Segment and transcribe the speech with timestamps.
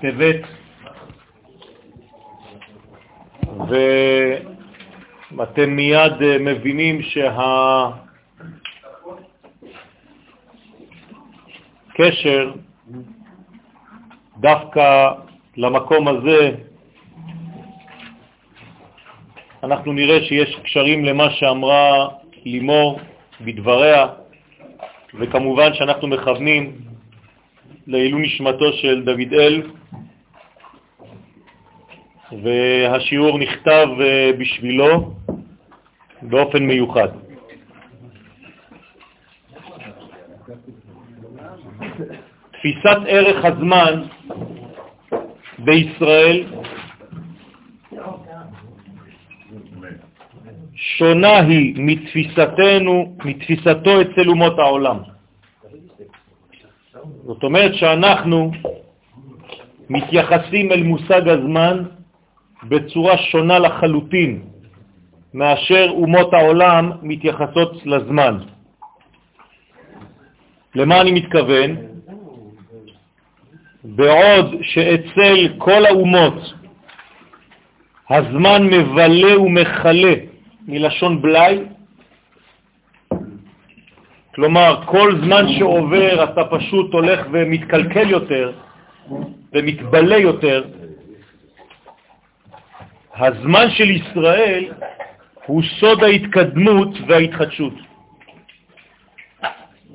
[0.00, 0.40] טבת,
[5.36, 7.02] ואתם מיד מבינים
[11.92, 12.52] שהקשר
[14.40, 15.10] דווקא
[15.56, 16.50] למקום הזה,
[19.62, 22.08] אנחנו נראה שיש קשרים למה שאמרה
[22.44, 23.00] לימור
[23.40, 24.06] בדבריה,
[25.14, 26.87] וכמובן שאנחנו מכוונים
[27.88, 29.62] לעילוי נשמתו של דוד אל,
[32.42, 35.14] והשיעור נכתב אה, בשבילו
[36.22, 37.08] באופן מיוחד.
[42.52, 44.02] תפיסת ערך הזמן
[45.58, 46.44] בישראל
[50.74, 55.17] שונה היא מתפיסתנו, מתפיסתו אצל אומות העולם.
[57.28, 58.50] זאת אומרת שאנחנו
[59.90, 61.84] מתייחסים אל מושג הזמן
[62.62, 64.42] בצורה שונה לחלוטין
[65.34, 68.38] מאשר אומות העולם מתייחסות לזמן.
[70.74, 71.76] למה אני מתכוון?
[73.84, 76.54] בעוד שאצל כל האומות
[78.10, 80.14] הזמן מבלה ומחלה
[80.68, 81.58] מלשון בלי,
[84.38, 88.52] כלומר כל זמן שעובר אתה פשוט הולך ומתקלקל יותר
[89.52, 90.64] ומתבלה יותר,
[93.14, 94.64] הזמן של ישראל
[95.46, 97.74] הוא סוד ההתקדמות וההתחדשות.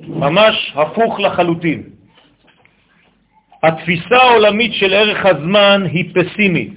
[0.00, 1.82] ממש הפוך לחלוטין.
[3.62, 6.72] התפיסה העולמית של ערך הזמן היא פסימית,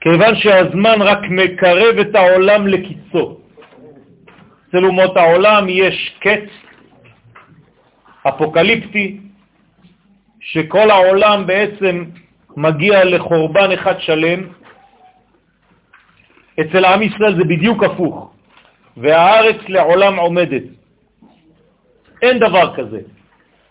[0.00, 3.45] כיוון שהזמן רק מקרב את העולם לקיצו.
[4.68, 6.48] אצל אומות העולם יש קץ
[8.28, 9.20] אפוקליפטי,
[10.40, 12.04] שכל העולם בעצם
[12.56, 14.40] מגיע לחורבן אחד שלם.
[16.60, 18.32] אצל עם ישראל זה בדיוק הפוך,
[18.96, 20.62] והארץ לעולם עומדת.
[22.22, 23.00] אין דבר כזה.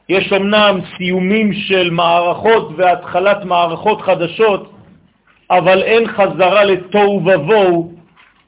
[0.10, 4.72] יש אמנם סיומים של מערכות והתחלת מערכות חדשות,
[5.52, 7.95] אבל אין חזרה לתוהו ובוהו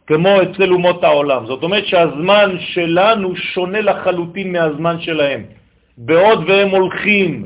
[0.08, 1.46] כמו אצל אומות העולם.
[1.46, 5.44] זאת אומרת שהזמן שלנו שונה לחלוטין מהזמן שלהם.
[5.98, 7.46] בעוד והם הולכים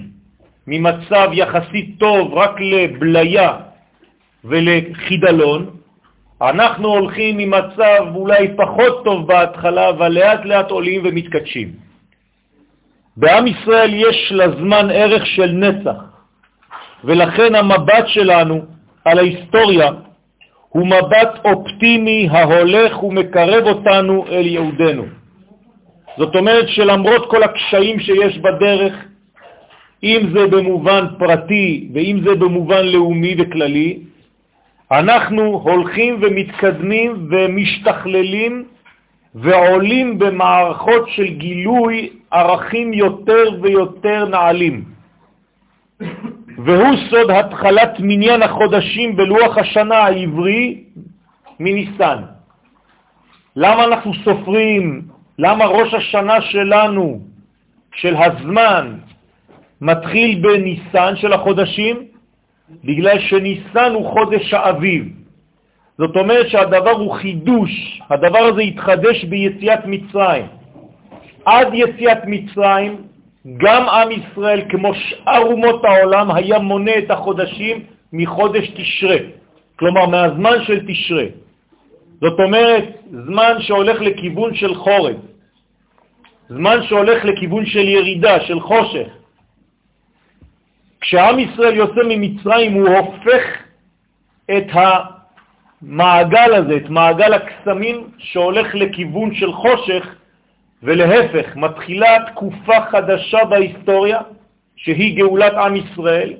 [0.68, 3.52] ממצב יחסית טוב רק לבליה
[4.46, 5.70] ולחידלון,
[6.42, 11.72] אנחנו הולכים ממצב אולי פחות טוב בהתחלה, אבל לאט לאט עולים ומתקדשים.
[13.18, 16.00] בעם ישראל יש לזמן ערך של נצח,
[17.04, 18.66] ולכן המבט שלנו
[19.06, 19.92] על ההיסטוריה
[20.72, 25.04] הוא מבט אופטימי ההולך ומקרב אותנו אל יהודנו.
[26.18, 28.94] זאת אומרת שלמרות כל הקשיים שיש בדרך,
[30.04, 34.00] אם זה במובן פרטי ואם זה במובן לאומי וכללי,
[34.92, 38.64] אנחנו הולכים ומתקדמים ומשתכללים
[39.36, 44.84] ועולים במערכות של גילוי ערכים יותר ויותר נעלים.
[46.58, 50.84] והוא סוד התחלת מניין החודשים בלוח השנה העברי
[51.60, 52.18] מניסן.
[53.56, 55.02] למה אנחנו סופרים?
[55.40, 57.20] למה ראש השנה שלנו,
[57.96, 58.98] של הזמן,
[59.82, 61.96] מתחיל בניסן של החודשים?
[62.84, 65.04] בגלל שניסן הוא חודש האביב.
[65.98, 70.46] זאת אומרת שהדבר הוא חידוש, הדבר הזה התחדש ביציאת מצרים.
[71.46, 73.11] עד יציאת מצרים
[73.48, 79.18] גם עם ישראל, כמו שאר אומות העולם, היה מונה את החודשים מחודש תשרה,
[79.76, 81.26] כלומר מהזמן של תשרה.
[82.22, 85.16] זאת אומרת, זמן שהולך לכיוון של חורף,
[86.50, 89.08] זמן שהולך לכיוון של ירידה, של חושך.
[91.02, 93.44] כשעם ישראל יוצא ממצרים הוא הופך
[94.58, 100.16] את המעגל הזה, את מעגל הקסמים שהולך לכיוון של חושך,
[100.84, 104.20] ולהפך, מתחילה תקופה חדשה בהיסטוריה,
[104.76, 106.34] שהיא גאולת עם ישראל,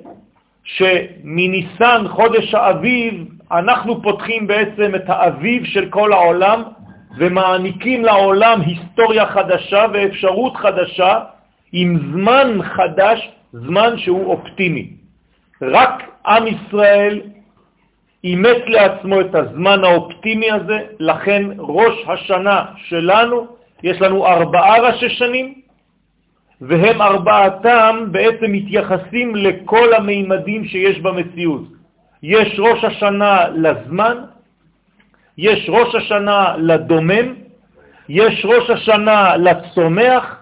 [0.64, 6.62] שמניסן, חודש האביב, אנחנו פותחים בעצם את האביב של כל העולם
[7.18, 11.20] ומעניקים לעולם היסטוריה חדשה ואפשרות חדשה
[11.72, 14.90] עם זמן חדש, זמן שהוא אופטימי.
[15.62, 17.20] רק עם ישראל
[18.24, 23.46] אימץ לעצמו את הזמן האופטימי הזה, לכן ראש השנה שלנו
[23.82, 25.54] יש לנו ארבעה ראשי שנים,
[26.60, 31.62] והם ארבעתם בעצם מתייחסים לכל המימדים שיש במציאות.
[32.22, 34.16] יש ראש השנה לזמן,
[35.38, 37.34] יש ראש השנה לדומם,
[38.08, 40.36] יש ראש השנה לצומח,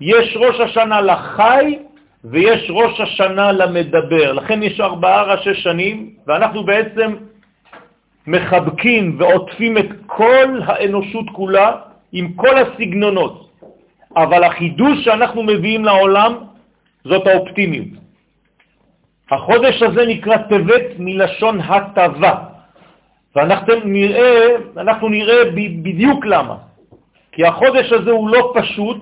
[0.00, 1.78] יש ראש השנה לחי,
[2.24, 4.32] ויש ראש השנה למדבר.
[4.32, 7.14] לכן יש ארבעה ראשי שנים, ואנחנו בעצם
[8.26, 13.48] מחבקים ועוטפים את כל האנושות כולה עם כל הסגנונות.
[14.16, 16.34] אבל החידוש שאנחנו מביאים לעולם
[17.04, 17.88] זאת האופטימיות.
[19.30, 22.34] החודש הזה נקרא טבת מלשון הטבה,
[23.36, 25.44] ואנחנו נראה, אנחנו נראה
[25.82, 26.56] בדיוק למה.
[27.32, 29.00] כי החודש הזה הוא לא פשוט,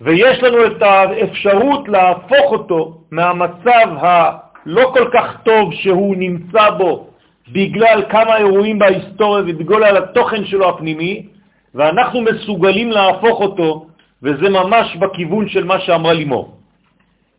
[0.00, 7.06] ויש לנו את האפשרות להפוך אותו מהמצב הלא כל כך טוב שהוא נמצא בו
[7.52, 11.26] בגלל כמה אירועים בהיסטוריה ובגלל התוכן שלו הפנימי,
[11.74, 13.86] ואנחנו מסוגלים להפוך אותו,
[14.22, 16.56] וזה ממש בכיוון של מה שאמרה לימור.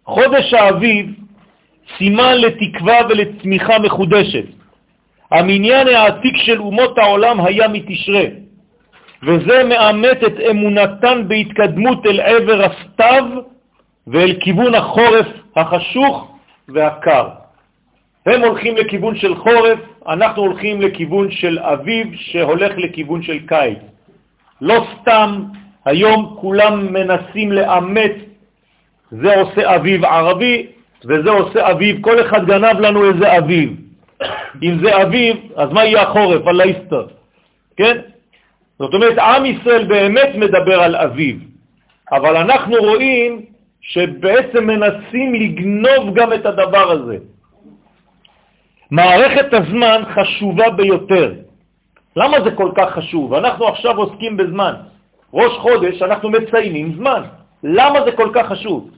[0.05, 1.05] חודש האביב
[1.97, 4.45] סימן לתקווה ולצמיחה מחודשת.
[5.31, 8.25] המניין העתיק של אומות העולם היה מתשרה,
[9.23, 13.25] וזה מאמת את אמונתן בהתקדמות אל עבר הסתיו
[14.07, 16.37] ואל כיוון החורף החשוך
[16.69, 17.27] והקר.
[18.25, 23.92] הם הולכים לכיוון של חורף, אנחנו הולכים לכיוון של אביב שהולך לכיוון של קיץ.
[24.63, 25.43] לא סתם
[25.85, 28.15] היום כולם מנסים לאמת,
[29.11, 30.67] זה עושה אביב ערבי
[31.05, 33.75] וזה עושה אביב, כל אחד גנב לנו איזה אביב.
[34.63, 36.47] אם זה אביב, אז מה יהיה החורף?
[36.47, 37.07] על האיסטר,
[37.77, 37.97] כן?
[38.79, 41.39] זאת אומרת, עם ישראל באמת מדבר על אביב,
[42.11, 43.41] אבל אנחנו רואים
[43.81, 47.17] שבעצם מנסים לגנוב גם את הדבר הזה.
[48.91, 51.33] מערכת הזמן חשובה ביותר.
[52.15, 53.33] למה זה כל כך חשוב?
[53.33, 54.73] אנחנו עכשיו עוסקים בזמן.
[55.33, 57.21] ראש חודש אנחנו מציינים זמן.
[57.63, 58.89] למה זה כל כך חשוב?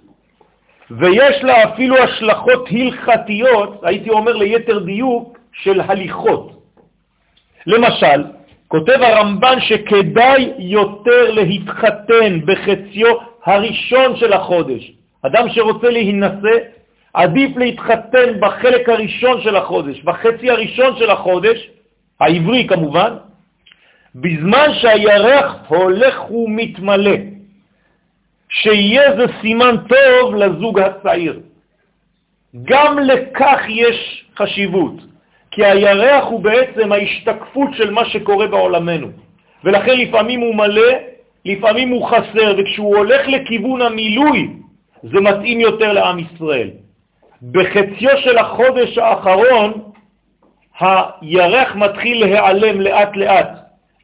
[0.91, 6.51] ויש לה אפילו השלכות הלכתיות, הייתי אומר ליתר דיוק, של הליכות.
[7.67, 8.23] למשל,
[8.67, 13.15] כותב הרמב"ן שכדאי יותר להתחתן בחציו
[13.45, 14.91] הראשון של החודש.
[15.21, 16.57] אדם שרוצה להינשא,
[17.13, 21.69] עדיף להתחתן בחלק הראשון של החודש, בחצי הראשון של החודש,
[22.19, 23.13] העברי כמובן,
[24.15, 27.15] בזמן שהירח הולך ומתמלא,
[28.49, 31.39] שיהיה זה סימן טוב לזוג הצעיר.
[32.63, 34.93] גם לכך יש חשיבות.
[35.55, 39.07] כי הירח הוא בעצם ההשתקפות של מה שקורה בעולמנו.
[39.63, 40.91] ולכן לפעמים הוא מלא,
[41.45, 44.49] לפעמים הוא חסר, וכשהוא הולך לכיוון המילוי,
[45.03, 46.69] זה מתאים יותר לעם ישראל.
[47.51, 49.73] בחציו של החודש האחרון,
[50.79, 53.49] הירח מתחיל להיעלם לאט לאט,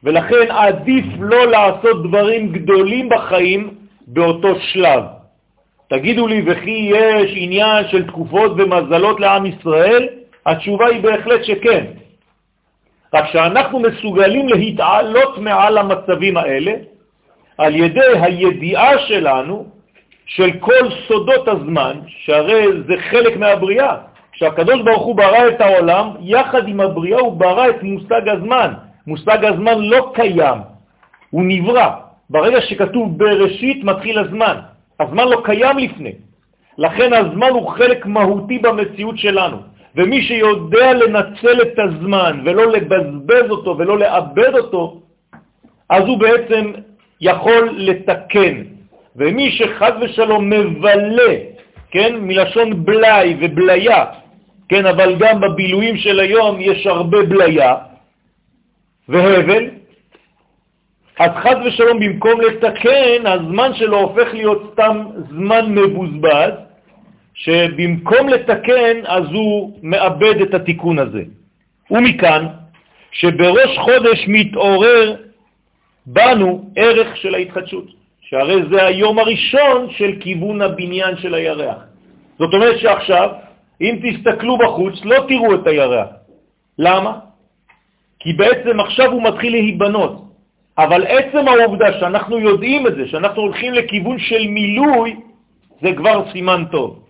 [0.04, 3.74] ולכן עדיף לא לעשות דברים גדולים בחיים
[4.06, 5.02] באותו שלב.
[5.88, 10.08] תגידו לי, וכי יש עניין של תקופות ומזלות לעם ישראל?
[10.46, 11.84] התשובה היא בהחלט שכן.
[13.14, 16.72] רק שאנחנו מסוגלים להתעלות מעל המצבים האלה
[17.58, 19.66] על ידי הידיעה שלנו
[20.26, 23.96] של כל סודות הזמן, שהרי זה חלק מהבריאה.
[24.32, 28.72] כשהקדוש ברוך הוא ברא את העולם, יחד עם הבריאה הוא ברא את מושג הזמן.
[29.06, 30.58] מושג הזמן לא קיים,
[31.30, 31.88] הוא נברא.
[32.30, 34.56] ברגע שכתוב בראשית מתחיל הזמן.
[35.00, 36.12] הזמן לא קיים לפני.
[36.78, 39.56] לכן הזמן הוא חלק מהותי במציאות שלנו.
[39.96, 45.00] ומי שיודע לנצל את הזמן ולא לבזבז אותו ולא לאבד אותו,
[45.90, 46.72] אז הוא בעצם
[47.20, 48.62] יכול לתקן.
[49.16, 51.34] ומי שחד ושלום מבלה,
[51.90, 54.04] כן, מלשון בלאי ובליה,
[54.72, 57.74] כן, אבל גם בבילויים של היום יש הרבה בליה
[59.08, 59.64] והבל,
[61.18, 66.52] אז חד ושלום במקום לתקן, הזמן שלו הופך להיות סתם זמן מבוזבז,
[67.34, 71.22] שבמקום לתקן אז הוא מאבד את התיקון הזה.
[71.90, 72.46] ומכאן
[73.12, 75.16] שבראש חודש מתעורר
[76.06, 77.86] בנו ערך של ההתחדשות,
[78.20, 81.76] שהרי זה היום הראשון של כיוון הבניין של הירח.
[82.38, 83.51] זאת אומרת שעכשיו,
[83.82, 86.08] אם תסתכלו בחוץ, לא תראו את הירח.
[86.78, 87.18] למה?
[88.18, 90.22] כי בעצם עכשיו הוא מתחיל להיבנות.
[90.78, 95.16] אבל עצם העובדה שאנחנו יודעים את זה, שאנחנו הולכים לכיוון של מילוי,
[95.82, 97.02] זה כבר סימן טוב.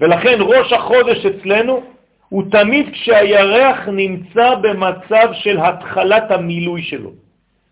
[0.00, 1.82] ולכן ראש החודש אצלנו
[2.28, 7.10] הוא תמיד כשהירח נמצא במצב של התחלת המילוי שלו.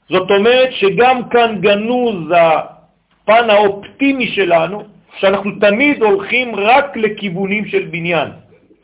[0.09, 4.83] זאת אומרת שגם כאן גנוז הפן האופטימי שלנו,
[5.19, 8.29] שאנחנו תמיד הולכים רק לכיוונים של בניין.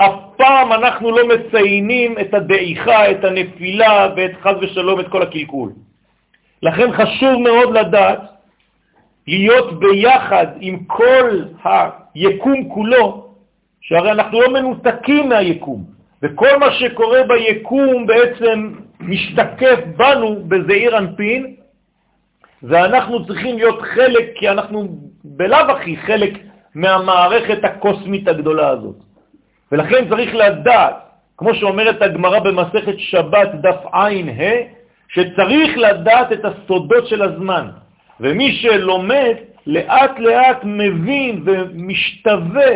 [0.07, 5.73] אף פעם אנחנו לא מציינים את הדעיכה, את הנפילה ואת חז ושלום את כל הקלקול.
[6.63, 8.21] לכן חשוב מאוד לדעת
[9.27, 11.43] להיות ביחד עם כל
[12.15, 13.27] היקום כולו
[13.81, 15.85] שהרי אנחנו לא מנותקים מהיקום,
[16.23, 21.55] וכל מה שקורה ביקום בעצם משתקף בנו בזעיר אנפין,
[22.63, 24.89] ואנחנו צריכים להיות חלק, כי אנחנו
[25.25, 26.39] בלאו הכי חלק
[26.75, 29.12] מהמערכת הקוסמית הגדולה הזאת.
[29.73, 30.95] ולכן צריך לדעת,
[31.37, 37.69] כמו שאומרת הגמרא במסכת שבת דף עין ה', שצריך לדעת את הסודות של הזמן.
[38.21, 39.35] ומי שלומד
[39.67, 42.73] לאט לאט מבין ומשתווה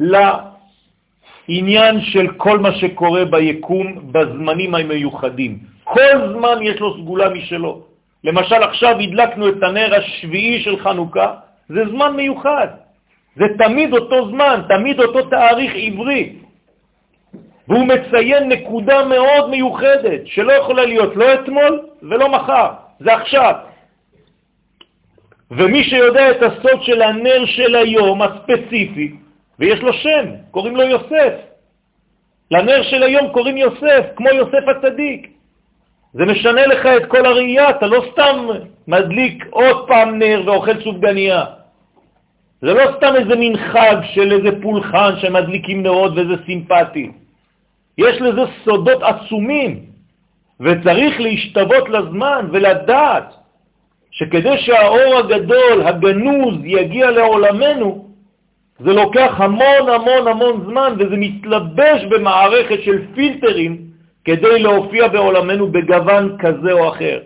[0.00, 5.58] לעניין של כל מה שקורה ביקום בזמנים המיוחדים.
[5.84, 7.82] כל זמן יש לו סגולה משלו.
[8.24, 11.34] למשל עכשיו הדלקנו את הנר השביעי של חנוכה,
[11.68, 12.81] זה זמן מיוחד.
[13.36, 16.32] זה תמיד אותו זמן, תמיד אותו תאריך עברי.
[17.68, 22.68] והוא מציין נקודה מאוד מיוחדת, שלא יכולה להיות לא אתמול ולא מחר,
[23.00, 23.54] זה עכשיו.
[25.50, 29.16] ומי שיודע את הסוד של הנר של היום הספציפי,
[29.58, 31.34] ויש לו שם, קוראים לו יוסף.
[32.50, 35.28] לנר של היום קוראים יוסף, כמו יוסף הצדיק.
[36.12, 38.48] זה משנה לך את כל הראייה, אתה לא סתם
[38.88, 41.44] מדליק עוד פעם נר ואוכל סופגניה.
[42.62, 47.10] זה לא סתם איזה מין חג של איזה פולחן שמדליקים נרות וזה סימפטי.
[47.98, 49.80] יש לזה סודות עצומים,
[50.60, 53.34] וצריך להשתוות לזמן ולדעת
[54.10, 58.08] שכדי שהאור הגדול, הגנוז, יגיע לעולמנו,
[58.78, 63.78] זה לוקח המון המון המון זמן, וזה מתלבש במערכת של פילטרים
[64.24, 67.20] כדי להופיע בעולמנו בגוון כזה או אחר.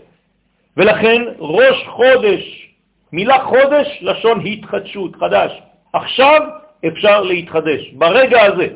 [0.76, 2.65] ולכן ראש חודש,
[3.12, 5.62] מילה חודש, לשון התחדשות, חדש.
[5.92, 6.40] עכשיו
[6.88, 8.66] אפשר להתחדש, ברגע הזה.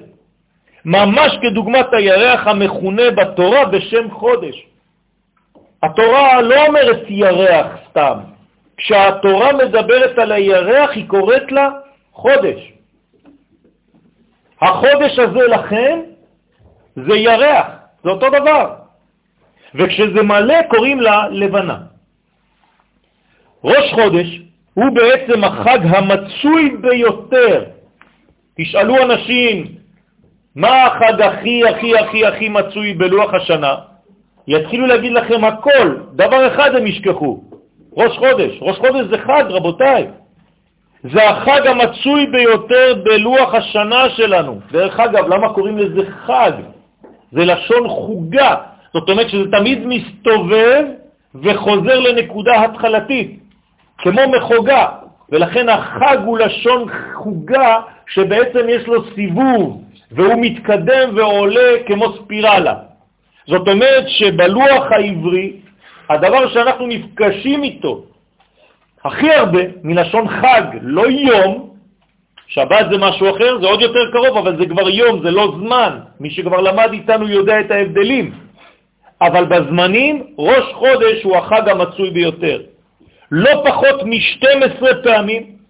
[0.85, 4.67] ממש כדוגמת הירח המכונה בתורה בשם חודש.
[5.83, 8.19] התורה לא אומרת ירח סתם.
[8.77, 11.69] כשהתורה מדברת על הירח, היא קוראת לה
[12.13, 12.73] חודש.
[14.61, 16.01] החודש הזה לכן
[16.97, 17.67] זה ירח,
[18.05, 18.75] זה אותו דבר.
[19.75, 21.90] וכשזה מלא קוראים לה לבנה.
[23.65, 24.41] ראש חודש
[24.75, 27.65] הוא בעצם החג המצוי ביותר.
[28.59, 29.67] תשאלו אנשים,
[30.57, 33.75] מה החג הכי הכי הכי הכי מצוי בלוח השנה?
[34.49, 37.41] יתחילו להגיד לכם הכל, דבר אחד הם ישכחו,
[37.97, 38.59] ראש חודש.
[38.61, 40.07] ראש חודש זה חג, רבותיי.
[41.03, 44.61] זה החג המצוי ביותר בלוח השנה שלנו.
[44.73, 46.53] דרך אגב, למה קוראים לזה חג?
[47.33, 48.55] זה לשון חוגה.
[48.93, 50.85] זאת אומרת שזה תמיד מסתובב
[51.35, 53.40] וחוזר לנקודה התחלתית,
[54.03, 54.87] כמו מחוגה.
[55.33, 62.75] ולכן החג הוא לשון חוגה שבעצם יש לו סיבוב, והוא מתקדם ועולה כמו ספירלה.
[63.47, 65.53] זאת אומרת שבלוח העברי,
[66.09, 68.03] הדבר שאנחנו נפגשים איתו
[69.05, 71.71] הכי הרבה מלשון חג, לא יום,
[72.47, 75.99] שבת זה משהו אחר, זה עוד יותר קרוב, אבל זה כבר יום, זה לא זמן.
[76.21, 78.33] מי שכבר למד איתנו יודע את ההבדלים.
[79.23, 82.61] אבל בזמנים, ראש חודש הוא החג המצוי ביותר.
[83.31, 85.61] לא פחות מ-12 פעמים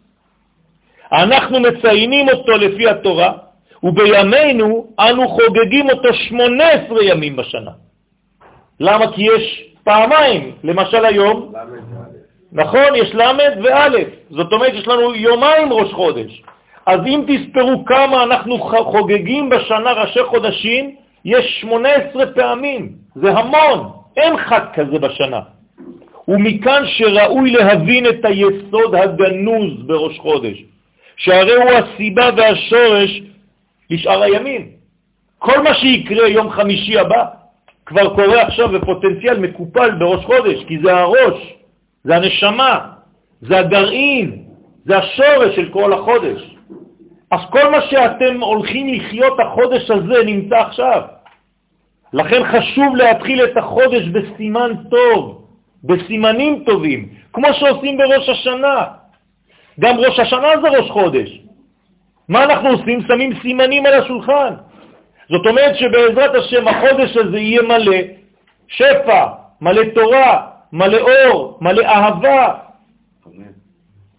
[1.13, 3.33] אנחנו מציינים אותו לפי התורה,
[3.83, 7.71] ובימינו אנו חוגגים אותו 18 ימים בשנה.
[8.81, 9.13] למה?
[9.13, 11.53] כי יש פעמיים, למשל היום,
[12.53, 13.89] נכון, יש למד וא',
[14.31, 16.43] זאת אומרת יש לנו יומיים ראש חודש.
[16.87, 24.37] אז אם תספרו כמה אנחנו חוגגים בשנה ראשי חודשים, יש 18 פעמים, זה המון, אין
[24.37, 25.41] חג כזה בשנה.
[26.31, 30.63] ומכאן שראוי להבין את היסוד הגנוז בראש חודש,
[31.17, 33.21] שהרי הוא הסיבה והשורש
[33.91, 34.69] לשאר הימים.
[35.39, 37.25] כל מה שיקרה יום חמישי הבא
[37.87, 41.55] כבר קורה עכשיו בפוטנציאל מקופל בראש חודש, כי זה הראש,
[42.05, 42.79] זה הנשמה,
[43.41, 44.43] זה הגרעין,
[44.85, 46.57] זה השורש של כל החודש.
[47.31, 51.03] אז כל מה שאתם הולכים לחיות החודש הזה נמצא עכשיו.
[52.13, 55.40] לכן חשוב להתחיל את החודש בסימן טוב,
[55.85, 58.85] בסימנים טובים, כמו שעושים בראש השנה.
[59.81, 61.41] גם ראש השנה זה ראש חודש.
[62.29, 63.01] מה אנחנו עושים?
[63.09, 64.55] שמים סימנים על השולחן.
[65.29, 67.97] זאת אומרת שבעזרת השם החודש הזה יהיה מלא
[68.69, 69.27] שפע,
[69.61, 72.55] מלא תורה, מלא אור, מלא אהבה.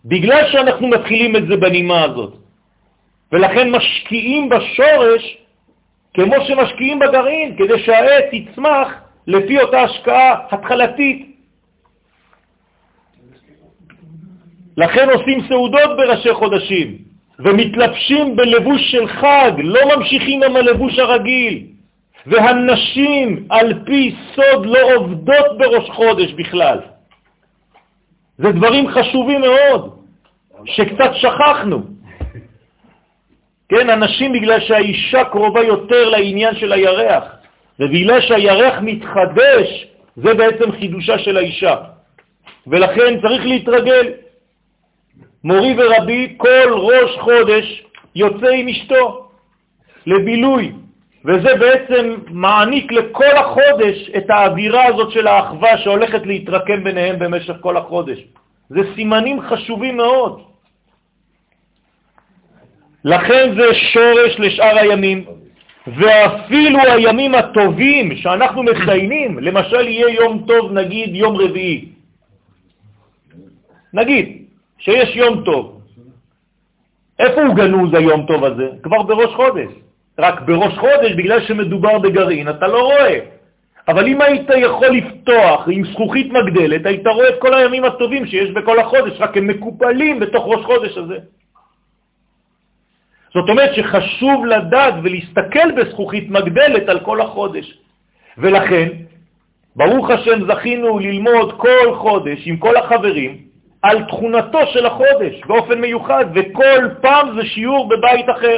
[0.06, 2.34] בגלל שאנחנו מתחילים את זה בנימה הזאת.
[3.32, 5.38] ולכן משקיעים בשורש
[6.14, 8.88] כמו שמשקיעים בגרעין, כדי שהעץ יצמח
[9.28, 11.31] לפי אותה השקעה התחלתית.
[14.82, 16.98] לכן עושים סעודות בראשי חודשים,
[17.40, 21.64] ומתלבשים בלבוש של חג, לא ממשיכים עם הלבוש הרגיל.
[22.26, 26.80] והנשים על פי סוד לא עובדות בראש חודש בכלל.
[28.38, 29.96] זה דברים חשובים מאוד,
[30.66, 31.82] שקצת שכחנו.
[33.70, 37.24] כן, אנשים בגלל שהאישה קרובה יותר לעניין של הירח,
[37.80, 41.76] ובגלל שהירח מתחדש, זה בעצם חידושה של האישה.
[42.68, 44.31] ולכן צריך להתרגל.
[45.44, 47.84] מורי ורבי, כל ראש חודש
[48.16, 49.28] יוצא עם אשתו
[50.06, 50.72] לבילוי,
[51.26, 57.78] וזה בעצם מעניק לכל החודש את האווירה הזאת של האחווה שהולכת להתרקם ביניהם במשך כל
[57.78, 58.20] החודש.
[58.70, 60.42] זה סימנים חשובים מאוד.
[63.04, 65.26] לכן זה שורש לשאר הימים,
[65.88, 71.86] ואפילו הימים הטובים שאנחנו מציינים, למשל יהיה יום טוב, נגיד יום רביעי.
[73.94, 74.41] נגיד
[74.82, 75.82] שיש יום טוב.
[77.20, 78.68] איפה הוא גנוז היום טוב הזה?
[78.84, 79.72] כבר בראש חודש.
[80.20, 83.20] רק בראש חודש, בגלל שמדובר בגרעין, אתה לא רואה.
[83.88, 88.50] אבל אם היית יכול לפתוח עם זכוכית מגדלת, היית רואה את כל הימים הטובים שיש
[88.52, 91.18] בכל החודש, רק הם מקופלים בתוך ראש חודש הזה.
[93.34, 97.78] זאת אומרת שחשוב לדעת ולהסתכל בזכוכית מגדלת על כל החודש.
[98.38, 98.88] ולכן,
[99.76, 103.51] ברוך השם זכינו ללמוד כל חודש עם כל החברים
[103.82, 108.58] על תכונתו של החודש באופן מיוחד, וכל פעם זה שיעור בבית אחר.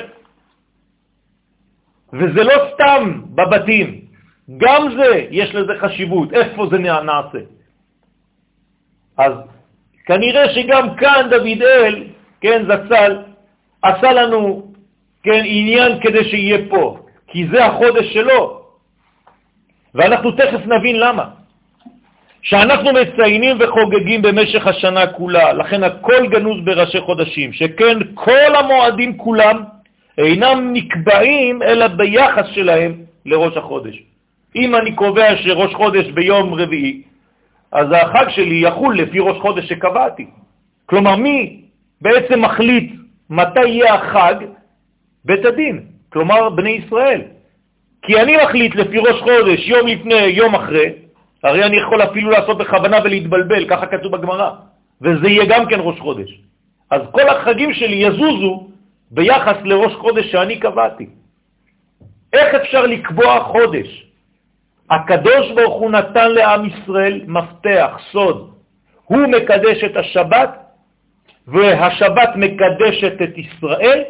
[2.13, 4.01] וזה לא סתם בבתים,
[4.57, 7.39] גם זה יש לזה חשיבות, איפה זה נעשה.
[9.17, 9.33] אז
[10.05, 12.03] כנראה שגם כאן דוד אל,
[12.41, 13.17] כן, זצ"ל,
[13.81, 14.71] עשה לנו,
[15.23, 18.61] כן, עניין כדי שיהיה פה, כי זה החודש שלו,
[19.95, 21.42] ואנחנו תכף נבין למה.
[22.43, 29.63] שאנחנו מציינים וחוגגים במשך השנה כולה, לכן הכל גנוז בראשי חודשים, שכן כל המועדים כולם
[30.17, 32.93] אינם נקבעים אלא ביחס שלהם
[33.25, 34.03] לראש החודש.
[34.55, 37.01] אם אני קובע שראש חודש ביום רביעי,
[37.71, 40.25] אז החג שלי יחול לפי ראש חודש שקבעתי.
[40.85, 41.61] כלומר, מי
[42.01, 42.91] בעצם מחליט
[43.29, 44.35] מתי יהיה החג?
[45.25, 47.21] בית הדין, כלומר בני ישראל.
[48.01, 50.89] כי אני מחליט לפי ראש חודש יום לפני, יום אחרי,
[51.43, 54.49] הרי אני יכול אפילו לעשות בכוונה ולהתבלבל, ככה כתוב בגמרא,
[55.01, 56.39] וזה יהיה גם כן ראש חודש.
[56.91, 58.67] אז כל החגים שלי יזוזו
[59.11, 61.07] ביחס לראש חודש שאני קבעתי.
[62.33, 64.05] איך אפשר לקבוע חודש?
[64.89, 68.49] הקדוש ברוך הוא נתן לעם ישראל מפתח, סוד.
[69.03, 70.49] הוא מקדש את השבת,
[71.47, 74.01] והשבת מקדשת את ישראל,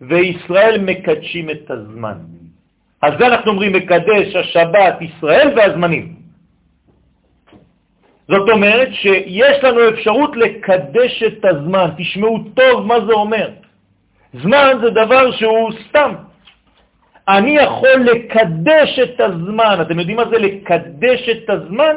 [0.00, 2.18] וישראל מקדשים את הזמן.
[3.02, 6.21] אז זה אנחנו אומרים מקדש השבת ישראל והזמנים.
[8.32, 11.88] זאת אומרת שיש לנו אפשרות לקדש את הזמן.
[11.96, 13.48] תשמעו טוב מה זה אומר.
[14.42, 16.12] זמן זה דבר שהוא סתם.
[17.28, 19.78] אני יכול לקדש את הזמן.
[19.82, 21.96] אתם יודעים מה זה לקדש את הזמן?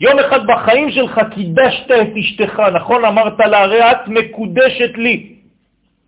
[0.00, 3.04] יום אחד בחיים שלך קידשת את אשתך, נכון?
[3.04, 5.34] אמרת לה, הרי את מקודשת לי.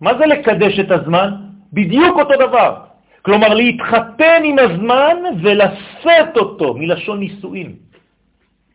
[0.00, 1.30] מה זה לקדש את הזמן?
[1.72, 2.74] בדיוק אותו דבר.
[3.22, 7.83] כלומר, להתחתן עם הזמן ולשאת אותו, מלשון נישואין.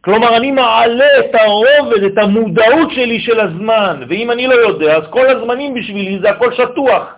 [0.02, 5.04] כלומר, אני מעלה את הרובד, את המודעות שלי של הזמן, ואם אני לא יודע, אז
[5.10, 7.16] כל הזמנים בשבילי זה הכל שטוח,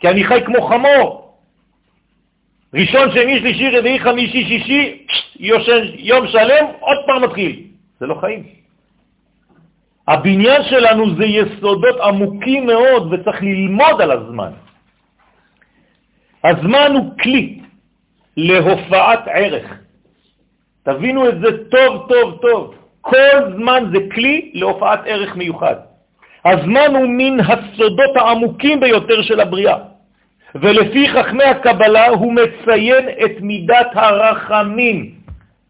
[0.00, 1.26] כי אני חי כמו חמור.
[2.74, 5.06] ראשון, שני, שלישי, רביעי, חמישי, שישי,
[5.40, 7.62] יושן, יום שלם, עוד פעם מתחיל.
[8.00, 8.42] זה לא חיים.
[10.08, 14.50] הבניין שלנו זה יסודות עמוקים מאוד, וצריך ללמוד על הזמן.
[16.44, 17.60] הזמן הוא כלי
[18.36, 19.85] להופעת ערך.
[20.86, 22.74] תבינו את זה טוב, טוב, טוב.
[23.00, 25.74] כל זמן זה כלי להופעת ערך מיוחד.
[26.44, 29.76] הזמן הוא מן הסודות העמוקים ביותר של הבריאה,
[30.54, 35.10] ולפי חכמי הקבלה הוא מציין את מידת הרחמים.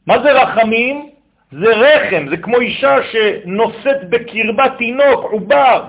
[0.07, 1.09] מה זה רחמים?
[1.53, 5.85] זה רחם, זה כמו אישה שנושאת בקרבה תינוק, עובר.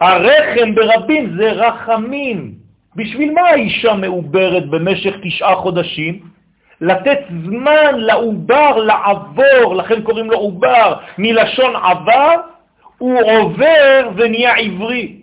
[0.00, 2.52] הרחם ברבים זה רחמים.
[2.96, 6.37] בשביל מה האישה מעוברת במשך תשעה חודשים?
[6.80, 12.34] לתת זמן לעובר לעבור, לכן קוראים לו עובר, מלשון עבר,
[12.98, 15.16] הוא עובר ונהיה עברי.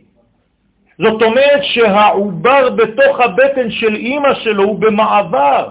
[1.00, 5.68] זאת אומרת שהעובר בתוך הבטן של אימא שלו הוא במעבר,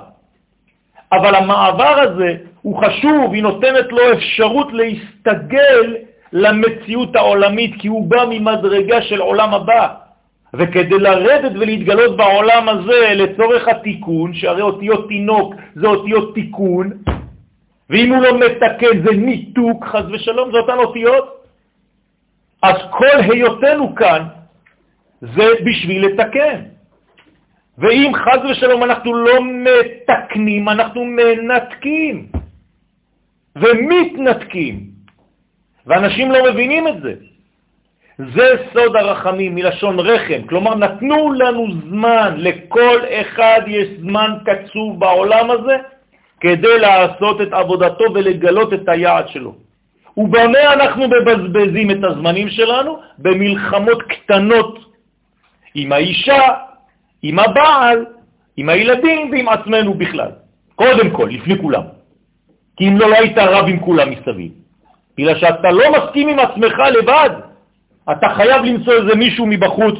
[1.12, 5.96] אבל המעבר הזה הוא חשוב, היא נותנת לו אפשרות להסתגל
[6.32, 9.88] למציאות העולמית, כי הוא בא ממדרגה של עולם הבא.
[10.58, 16.90] וכדי לרדת ולהתגלות בעולם הזה לצורך התיקון, שהרי אותיות תינוק זה אותיות תיקון,
[17.90, 21.44] ואם הוא לא מתקן זה ניתוק, חז ושלום, זה אותן אותיות,
[22.62, 24.22] אז כל היותנו כאן
[25.20, 26.60] זה בשביל לתקן.
[27.78, 32.26] ואם חז ושלום אנחנו לא מתקנים, אנחנו מנתקים
[33.56, 34.80] ומתנתקים,
[35.86, 37.33] ואנשים לא מבינים את זה.
[38.18, 40.42] זה סוד הרחמים, מלשון רחם.
[40.48, 45.76] כלומר, נתנו לנו זמן, לכל אחד יש זמן קצוב בעולם הזה
[46.40, 49.54] כדי לעשות את עבודתו ולגלות את היעד שלו.
[50.16, 52.98] ובמה אנחנו מבזבזים את הזמנים שלנו?
[53.18, 54.78] במלחמות קטנות
[55.74, 56.42] עם האישה,
[57.22, 58.04] עם הבעל,
[58.56, 60.30] עם הילדים ועם עצמנו בכלל.
[60.74, 61.82] קודם כל, לפני כולם.
[62.76, 64.52] כי אם לא, לא היית רב עם כולם מסביב.
[65.18, 67.30] בגלל שאתה לא מסכים עם עצמך לבד,
[68.12, 69.94] אתה חייב למצוא איזה מישהו מבחוץ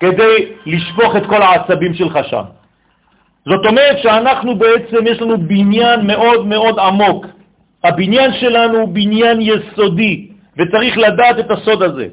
[0.00, 2.42] כדי לשפוך את כל העצבים שלך שם.
[3.44, 7.26] זאת אומרת שאנחנו בעצם, יש לנו בניין מאוד מאוד עמוק.
[7.84, 12.08] הבניין שלנו הוא בניין יסודי, וצריך לדעת את הסוד הזה.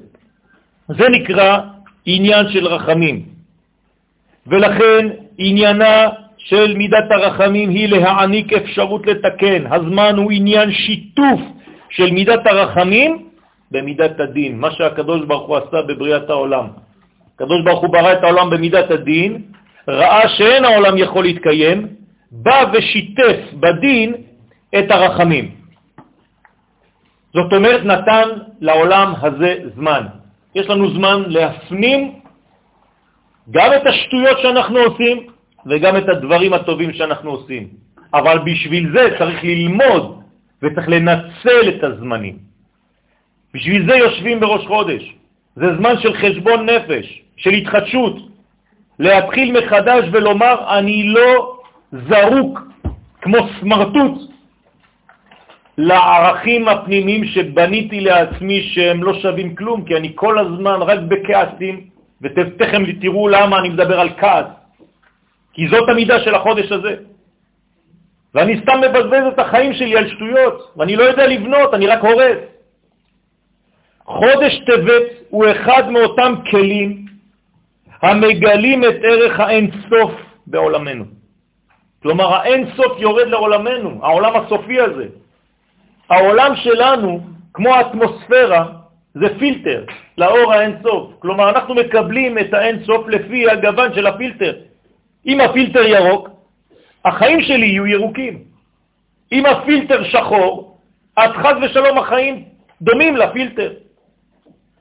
[0.87, 1.59] זה נקרא
[2.05, 3.21] עניין של רחמים.
[4.47, 5.07] ולכן
[5.37, 9.63] עניינה של מידת הרחמים היא להעניק אפשרות לתקן.
[9.71, 11.39] הזמן הוא עניין שיתוף
[11.89, 13.26] של מידת הרחמים
[13.71, 16.67] במידת הדין, מה שהקדוש ברוך הוא עשה בבריאת העולם.
[17.35, 19.41] הקדוש ברוך הוא ברא את העולם במידת הדין,
[19.87, 21.87] ראה שאין העולם יכול להתקיים,
[22.31, 24.13] בא ושיתף בדין
[24.79, 25.51] את הרחמים.
[27.33, 28.27] זאת אומרת, נתן
[28.61, 30.03] לעולם הזה זמן.
[30.55, 32.19] יש לנו זמן להפנים
[33.51, 35.17] גם את השטויות שאנחנו עושים
[35.65, 37.67] וגם את הדברים הטובים שאנחנו עושים.
[38.13, 40.21] אבל בשביל זה צריך ללמוד
[40.63, 42.46] וצריך לנצל את הזמנים.
[43.57, 45.13] בשביל זה יושבים בראש חודש.
[45.55, 48.15] זה זמן של חשבון נפש, של התחדשות.
[48.99, 51.57] להתחיל מחדש ולומר, אני לא
[51.91, 52.61] זרוק
[53.21, 54.21] כמו סמרטוט
[55.77, 61.81] לערכים הפנימיים שבניתי לעצמי שהם לא שווים כלום, כי אני כל הזמן רק בכעסים,
[62.21, 64.45] ותכף תראו למה אני מדבר על כעס,
[65.53, 66.95] כי זאת המידה של החודש הזה.
[68.33, 72.56] ואני סתם מבזבז את החיים שלי על שטויות, ואני לא יודע לבנות, אני רק הורס.
[74.07, 77.05] חודש טבת הוא אחד מאותם כלים
[78.01, 80.11] המגלים את ערך האינסוף
[80.47, 81.05] בעולמנו.
[82.01, 85.05] כלומר, האינסוף יורד לעולמנו, העולם הסופי הזה.
[86.09, 87.19] העולם שלנו,
[87.53, 88.65] כמו האטמוספירה,
[89.13, 89.83] זה פילטר
[90.17, 91.11] לאור האינסוף.
[91.19, 94.53] כלומר, אנחנו מקבלים את האינסוף לפי הגוון של הפילטר.
[95.25, 96.29] אם הפילטר ירוק,
[97.05, 98.39] החיים שלי יהיו ירוקים.
[99.31, 100.77] אם הפילטר שחור,
[101.17, 102.43] אז חס ושלום החיים
[102.81, 103.86] דומים לפילטר.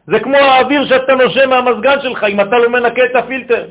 [0.07, 3.65] זה כמו האוויר שאתה נושם מהמזגן שלך, אם אתה לא מנקה את הפילטר.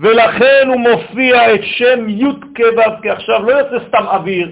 [0.00, 4.50] ולכן הוא מופיע את שם י' כו', כי עכשיו לא יוצא סתם אוויר.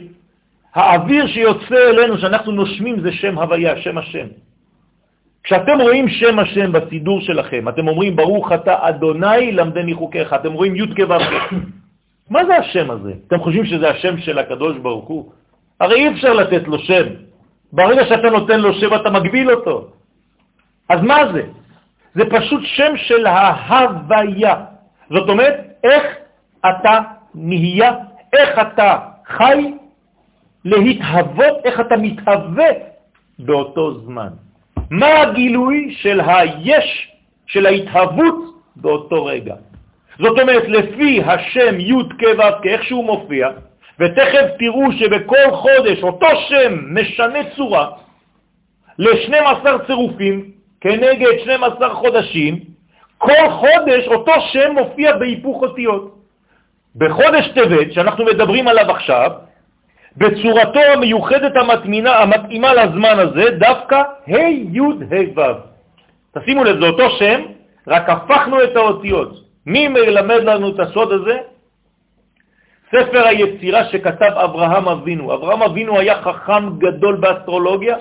[0.75, 4.27] האוויר שיוצא אלינו, שאנחנו נושמים, זה שם הוויה, שם השם.
[5.45, 10.77] כשאתם רואים שם השם בסידור שלכם, אתם אומרים, ברוך אתה אדוני למדני חוקיך, אתם רואים
[10.77, 11.15] י' כו'
[12.31, 13.13] מה זה השם הזה?
[13.29, 15.33] אתם חושבים שזה השם של הקדוש ברוך הוא?
[15.81, 17.05] הרי אי אפשר לתת לו שם.
[17.73, 19.94] ברגע שאתה נותן לו שם אתה מגביל אותו.
[20.89, 21.43] אז מה זה?
[22.15, 24.55] זה פשוט שם של ההוויה.
[25.11, 26.05] זאת אומרת, איך
[26.61, 27.01] אתה
[27.35, 27.93] נהיה,
[28.33, 29.73] איך אתה חי,
[30.65, 32.71] להתהוות, איך אתה מתהווה
[33.39, 34.29] באותו זמן.
[34.91, 37.13] מה הגילוי של היש,
[37.47, 38.35] של ההתהוות
[38.77, 39.55] באותו רגע?
[40.19, 43.49] זאת אומרת, לפי השם י' כו' כאיך שהוא מופיע,
[44.01, 47.91] ותכף תראו שבכל חודש אותו שם משנה צורה
[48.99, 50.51] ל-12 צירופים
[50.85, 52.59] כנגד 12 חודשים,
[53.19, 56.15] כל חודש אותו שם מופיע בהיפוך אותיות.
[56.97, 59.31] בחודש טבת, שאנחנו מדברים עליו עכשיו,
[60.17, 64.39] בצורתו המיוחדת המתמינה, המתאימה לזמן הזה, דווקא ה'
[64.73, 65.43] י' ה' ו'.
[66.39, 67.43] תשימו לב, זה אותו שם,
[67.89, 69.33] רק הפכנו את האותיות.
[69.67, 71.39] מי מלמד לנו את הסוד הזה?
[72.89, 75.35] ספר היצירה שכתב אברהם אבינו.
[75.35, 77.97] אברהם אבינו היה חכם גדול באסטרולוגיה,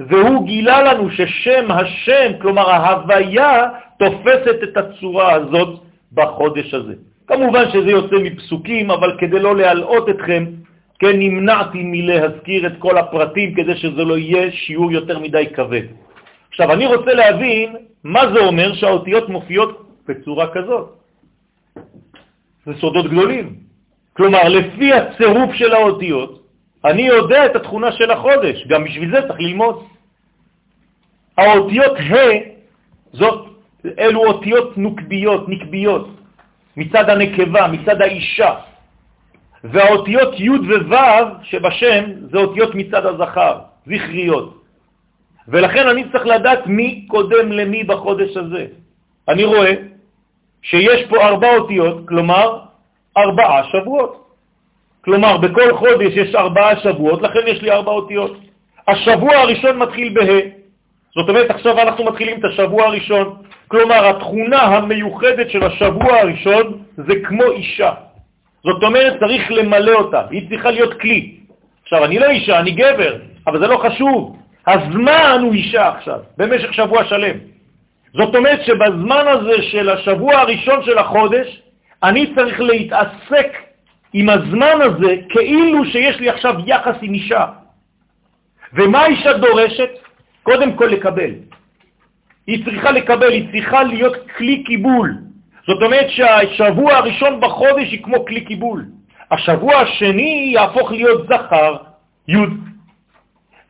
[0.00, 5.80] והוא גילה לנו ששם השם, כלומר ההוויה, תופסת את הצורה הזאת
[6.12, 6.94] בחודש הזה.
[7.26, 10.44] כמובן שזה יוצא מפסוקים, אבל כדי לא להלאות אתכם,
[10.98, 15.82] כן נמנעתי מלהזכיר את כל הפרטים כדי שזה לא יהיה שיעור יותר מדי כבד.
[16.48, 20.88] עכשיו, אני רוצה להבין מה זה אומר שהאותיות מופיעות בצורה כזאת.
[22.66, 23.54] זה סודות גדולים.
[24.16, 26.37] כלומר, לפי הצירוף של האותיות,
[26.84, 29.84] אני יודע את התכונה של החודש, גם בשביל זה צריך ללמוד.
[31.38, 32.14] האותיות ה'
[33.12, 33.48] זאת,
[33.98, 36.08] אלו אותיות נוקביות, נקביות,
[36.76, 38.54] מצד הנקבה, מצד האישה.
[39.64, 44.62] והאותיות י' וו' שבשם זה אותיות מצד הזכר, זכריות.
[45.48, 48.66] ולכן אני צריך לדעת מי קודם למי בחודש הזה.
[49.28, 49.72] אני רואה
[50.62, 52.58] שיש פה ארבע אותיות, כלומר
[53.16, 54.27] ארבעה שבועות.
[55.04, 58.36] כלומר, בכל חודש יש ארבעה שבועות, לכן יש לי ארבע אותיות.
[58.88, 60.58] השבוע הראשון מתחיל בה',
[61.14, 63.36] זאת אומרת, עכשיו אנחנו מתחילים את השבוע הראשון.
[63.68, 67.92] כלומר, התכונה המיוחדת של השבוע הראשון זה כמו אישה.
[68.64, 71.34] זאת אומרת, צריך למלא אותה, היא צריכה להיות כלי.
[71.82, 74.36] עכשיו, אני לא אישה, אני גבר, אבל זה לא חשוב.
[74.66, 77.36] הזמן הוא אישה עכשיו, במשך שבוע שלם.
[78.14, 81.62] זאת אומרת שבזמן הזה של השבוע הראשון של החודש,
[82.02, 83.67] אני צריך להתעסק
[84.12, 87.46] עם הזמן הזה כאילו שיש לי עכשיו יחס עם אישה.
[88.72, 89.90] ומה האישה דורשת?
[90.42, 91.30] קודם כל לקבל.
[92.46, 95.14] היא צריכה לקבל, היא צריכה להיות כלי קיבול.
[95.66, 98.84] זאת אומרת שהשבוע הראשון בחודש היא כמו כלי קיבול.
[99.30, 101.76] השבוע השני יהפוך להיות זכר,
[102.28, 102.36] י'.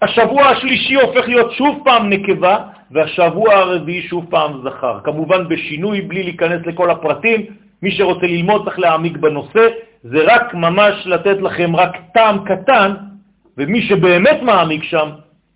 [0.02, 2.58] השבוע השלישי הופך להיות שוב פעם נקבה,
[2.90, 5.00] והשבוע הרביעי שוב פעם זכר.
[5.04, 7.46] כמובן בשינוי, בלי להיכנס לכל הפרטים.
[7.82, 9.68] מי שרוצה ללמוד צריך להעמיק בנושא.
[10.02, 12.94] זה רק ממש לתת לכם רק טעם קטן,
[13.58, 15.08] ומי שבאמת מעמיק שם,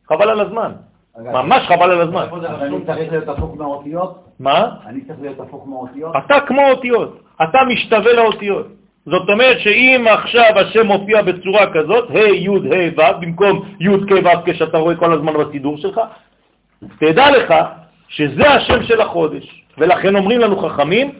[0.09, 0.72] חבל על הזמן.
[1.18, 2.26] ממש חבל על הזמן.
[2.61, 4.24] אני צריך להיות הפוך מהאותיות?
[4.40, 4.68] מה?
[4.87, 6.16] אני צריך להיות הפוך מהאותיות?
[6.16, 8.66] אתה כמו אותיות, אתה משתווה לאותיות.
[9.07, 14.12] זאת אומרת שאם עכשיו השם מופיע בצורה כזאת, ה' י' ה' ו', במקום י' כ'
[14.12, 16.00] ו' כשאתה רואה כל הזמן בסידור שלך,
[16.98, 17.55] תדע לך
[18.09, 19.64] שזה השם של החודש.
[19.78, 21.11] ולכן אומרים לנו חכמים,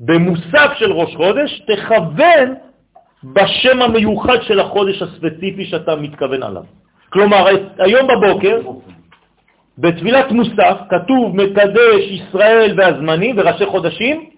[0.00, 2.54] במוסף של ראש חודש, תכוון
[3.24, 6.62] בשם המיוחד של החודש הספציפי שאתה מתכוון עליו.
[7.10, 7.44] כלומר,
[7.78, 8.60] היום בבוקר,
[9.78, 14.30] בתפילת מוסף, כתוב מקדש ישראל והזמנים וראשי חודשים,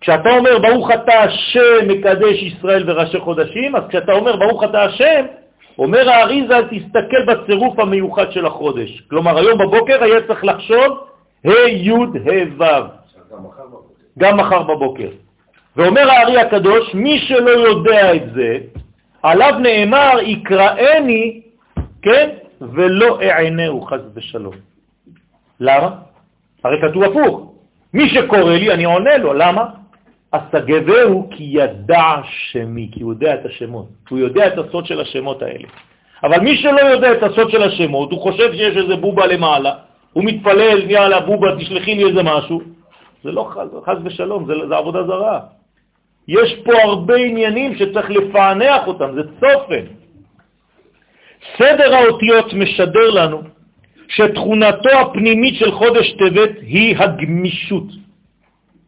[0.00, 5.26] כשאתה אומר ברוך אתה השם מקדש ישראל וראשי חודשים, אז כשאתה אומר ברוך אתה השם,
[5.78, 9.00] אומר האריזה, תסתכל בצירוף המיוחד של החודש.
[9.10, 10.98] כלומר, היום בבוקר היה צריך לחשוב
[11.44, 13.00] ה' י' ה' ו'.
[14.20, 15.08] גם מחר בבוקר.
[15.76, 18.58] ואומר הארי הקדוש, מי שלא יודע את זה,
[19.22, 21.40] עליו נאמר, יקראני,
[22.02, 22.28] כן,
[22.60, 24.54] ולא אענהו חס ושלום.
[25.60, 25.90] למה?
[26.64, 27.52] הרי כתוב הפוך.
[27.94, 29.32] מי שקורא לי, אני עונה לו.
[29.32, 29.64] למה?
[30.30, 33.88] אסגבהו כי ידע שמי, כי הוא יודע את השמות.
[34.10, 35.68] הוא יודע את הסוד של השמות האלה.
[36.22, 39.72] אבל מי שלא יודע את הסוד של השמות, הוא חושב שיש איזה בובה למעלה,
[40.12, 42.60] הוא מתפלל, יאללה בובה, תשלחי לי איזה משהו.
[43.24, 45.40] זה לא חז, חז ושלום, זה, זה עבודה זרה.
[46.28, 49.84] יש פה הרבה עניינים שצריך לפענח אותם, זה צופן.
[51.58, 53.42] סדר האותיות משדר לנו
[54.08, 57.84] שתכונתו הפנימית של חודש טבת היא הגמישות.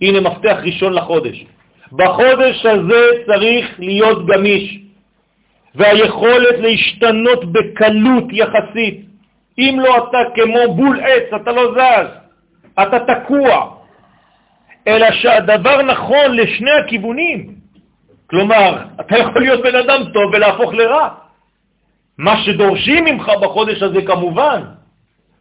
[0.00, 1.44] הנה מפתח ראשון לחודש.
[1.92, 4.78] בחודש הזה צריך להיות גמיש,
[5.74, 9.06] והיכולת להשתנות בקלות יחסית.
[9.58, 12.08] אם לא אתה כמו בול עץ, אתה לא זז,
[12.82, 13.81] אתה תקוע.
[14.88, 17.54] אלא שהדבר נכון לשני הכיוונים.
[18.26, 21.08] כלומר, אתה יכול להיות בן אדם טוב ולהפוך לרע.
[22.18, 24.62] מה שדורשים ממך בחודש הזה כמובן,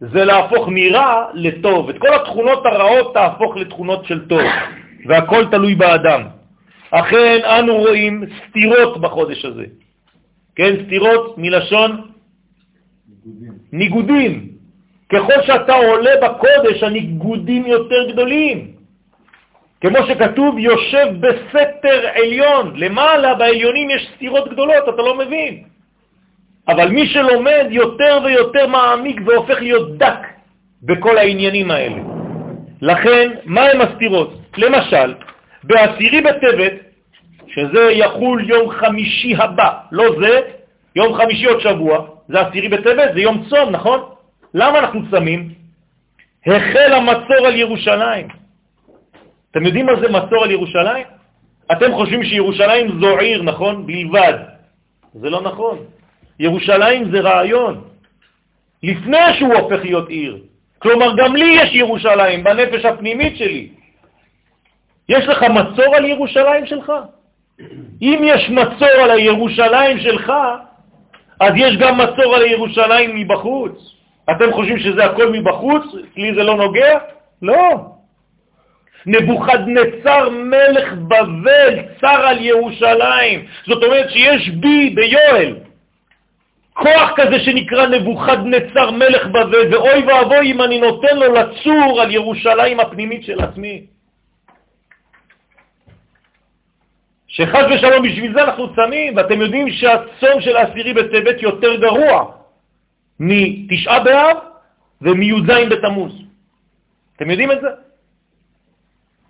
[0.00, 1.88] זה להפוך מרע לטוב.
[1.88, 4.40] את כל התכונות הרעות תהפוך לתכונות של טוב,
[5.06, 6.22] והכל תלוי באדם.
[6.90, 9.64] אכן, אנו רואים סתירות בחודש הזה.
[10.56, 11.90] כן, סתירות מלשון
[13.26, 13.52] ניגודים.
[13.72, 14.48] ניגודים.
[15.12, 18.81] ככל שאתה עולה בקודש, הניגודים יותר גדולים.
[19.82, 22.72] כמו שכתוב, יושב בסתר עליון.
[22.76, 25.62] למעלה בעליונים יש סתירות גדולות, אתה לא מבין.
[26.68, 30.26] אבל מי שלומד יותר ויותר מעמיק והופך להיות דק
[30.82, 32.02] בכל העניינים האלה.
[32.82, 34.34] לכן, מה הם הסתירות?
[34.58, 35.14] למשל,
[35.64, 36.72] בעשירי בטבת,
[37.46, 40.40] שזה יחול יום חמישי הבא, לא זה,
[40.96, 44.00] יום חמישי עוד שבוע, זה עשירי בטבת, זה יום צום, נכון?
[44.54, 45.48] למה אנחנו צמים?
[46.46, 48.41] החל המצור על ירושלים.
[49.52, 51.06] אתם יודעים מה זה מצור על ירושלים?
[51.72, 53.86] אתם חושבים שירושלים זו עיר, נכון?
[53.86, 54.34] בלבד.
[55.14, 55.78] זה לא נכון.
[56.38, 57.84] ירושלים זה רעיון,
[58.82, 60.38] לפני שהוא הופך להיות עיר.
[60.78, 63.68] כלומר, גם לי יש ירושלים בנפש הפנימית שלי.
[65.08, 66.92] יש לך מצור על ירושלים שלך?
[68.02, 70.32] אם יש מצור על הירושלים שלך,
[71.40, 73.94] אז יש גם מצור על הירושלים מבחוץ.
[74.30, 75.84] אתם חושבים שזה הכל מבחוץ?
[76.16, 76.98] לי זה לא נוגע?
[77.42, 77.91] לא.
[79.06, 83.46] נבוכדנצר מלך בבל צר על ירושלים.
[83.66, 85.56] זאת אומרת שיש בי, ביואל,
[86.72, 92.80] כוח כזה שנקרא נבוכדנצר מלך בבל, ואוי ואבוי אם אני נותן לו לצור על ירושלים
[92.80, 93.86] הפנימית של עצמי.
[97.26, 102.32] שחז ושלום בשביל זה אנחנו צמים, ואתם יודעים שהצום של העשירי בטבת יותר גרוע
[103.20, 104.36] מתשעה באב
[105.02, 106.12] ומי"ז בתמוז.
[107.16, 107.68] אתם יודעים את זה?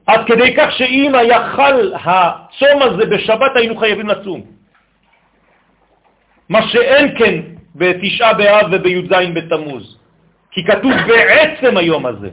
[0.07, 4.41] עד כדי כך שאם היה חל הצום הזה בשבת היינו חייבים לצום.
[6.49, 7.41] מה שאין כן
[7.75, 9.99] בתשעה באב ובי"ז בתמוז,
[10.51, 12.31] כי כתוב בעצם היום הזה,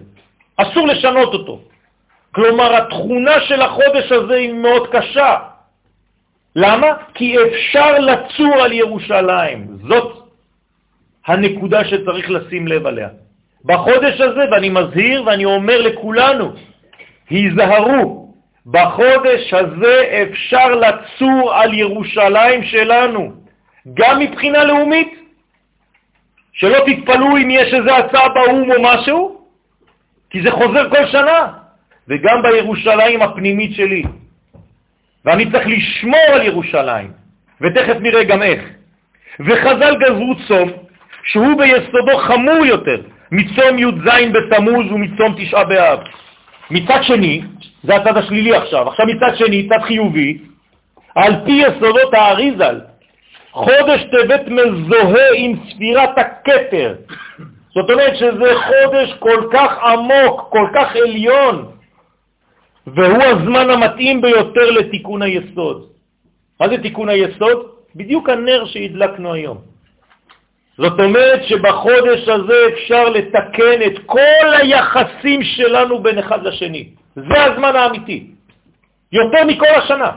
[0.58, 1.60] אסור לשנות אותו.
[2.32, 5.36] כלומר, התכונה של החודש הזה היא מאוד קשה.
[6.56, 6.88] למה?
[7.14, 9.68] כי אפשר לצור על ירושלים.
[9.88, 10.30] זאת
[11.28, 13.10] הנקודה שצריך לשים לב עליה.
[13.66, 16.54] בחודש הזה, ואני מזהיר ואני אומר לכולנו,
[17.30, 18.34] היזהרו,
[18.66, 23.32] בחודש הזה אפשר לצור על ירושלים שלנו,
[23.94, 25.20] גם מבחינה לאומית,
[26.54, 29.42] שלא תתפלאו אם יש איזה הצעה באו"ם או משהו,
[30.30, 31.48] כי זה חוזר כל שנה,
[32.08, 34.04] וגם בירושלים הפנימית שלי.
[35.26, 37.12] ואני צריך לשמור על ירושלים,
[37.62, 38.62] ותכף נראה גם איך.
[39.40, 40.70] וחז"ל גזרו צום
[41.24, 46.00] שהוא ביסודו חמור יותר מצום י"ז בתמוז ומצום תשעה באב.
[46.72, 47.42] מצד שני,
[47.84, 50.38] זה הצד השלילי עכשיו, עכשיו מצד שני, צד חיובי,
[51.16, 52.82] על פי יסודות האריזל,
[53.52, 56.96] חודש טבת מזוהה עם ספירת הכתר.
[57.74, 61.66] זאת אומרת שזה חודש כל כך עמוק, כל כך עליון,
[62.88, 65.88] והוא הזמן המתאים ביותר לתיקון היסוד.
[66.60, 67.58] מה זה תיקון היסוד?
[67.96, 69.58] בדיוק הנר שהדלקנו היום.
[70.80, 76.90] זאת אומרת שבחודש הזה אפשר לתקן את כל היחסים שלנו בין אחד לשני.
[77.16, 78.28] זה הזמן האמיתי,
[79.12, 80.12] יותר מכל השנה.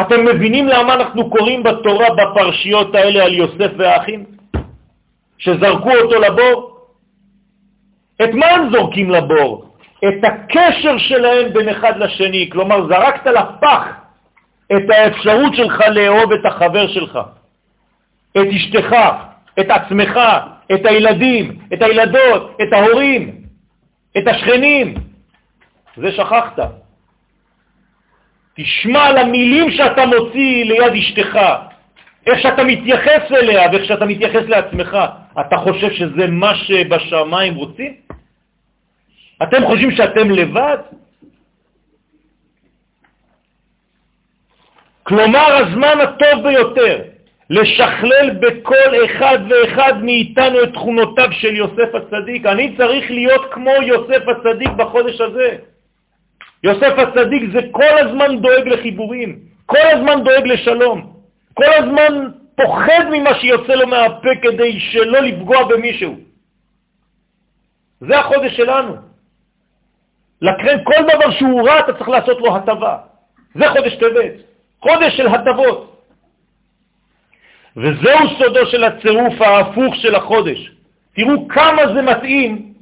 [0.00, 4.24] אתם מבינים למה אנחנו קוראים בתורה בפרשיות האלה על יוסף והאחים?
[5.38, 6.86] שזרקו אותו לבור?
[8.22, 9.74] את מה הם זורקים לבור?
[9.98, 12.48] את הקשר שלהם בין אחד לשני.
[12.52, 13.84] כלומר, זרקת לפח
[14.72, 17.18] את האפשרות שלך לאהוב את החבר שלך,
[18.36, 18.96] את אשתך,
[19.60, 20.20] את עצמך,
[20.74, 23.42] את הילדים, את הילדות, את ההורים,
[24.18, 24.94] את השכנים.
[25.96, 26.58] זה שכחת.
[28.54, 31.38] תשמע על המילים שאתה מוציא ליד אשתך,
[32.26, 34.98] איך שאתה מתייחס אליה ואיך שאתה מתייחס לעצמך.
[35.40, 37.94] אתה חושב שזה מה שבשמיים רוצים?
[39.42, 40.78] אתם חושבים שאתם לבד?
[45.02, 47.11] כלומר, הזמן הטוב ביותר
[47.52, 52.46] לשכלל בכל אחד ואחד מאיתנו את תכונותיו של יוסף הצדיק.
[52.46, 55.56] אני צריך להיות כמו יוסף הצדיק בחודש הזה.
[56.64, 61.12] יוסף הצדיק זה כל הזמן דואג לחיבורים, כל הזמן דואג לשלום,
[61.54, 66.16] כל הזמן פוחד ממה שיוצא לו מהפה כדי שלא לפגוע במישהו.
[68.00, 68.96] זה החודש שלנו.
[70.42, 72.96] לכן כל דבר שהוא רע אתה צריך לעשות לו הטבה.
[73.54, 74.32] זה חודש טבת,
[74.80, 75.91] חודש של הטבות.
[77.76, 80.70] וזהו סודו של הצירוף ההפוך של החודש.
[81.14, 82.72] תראו כמה זה מתאים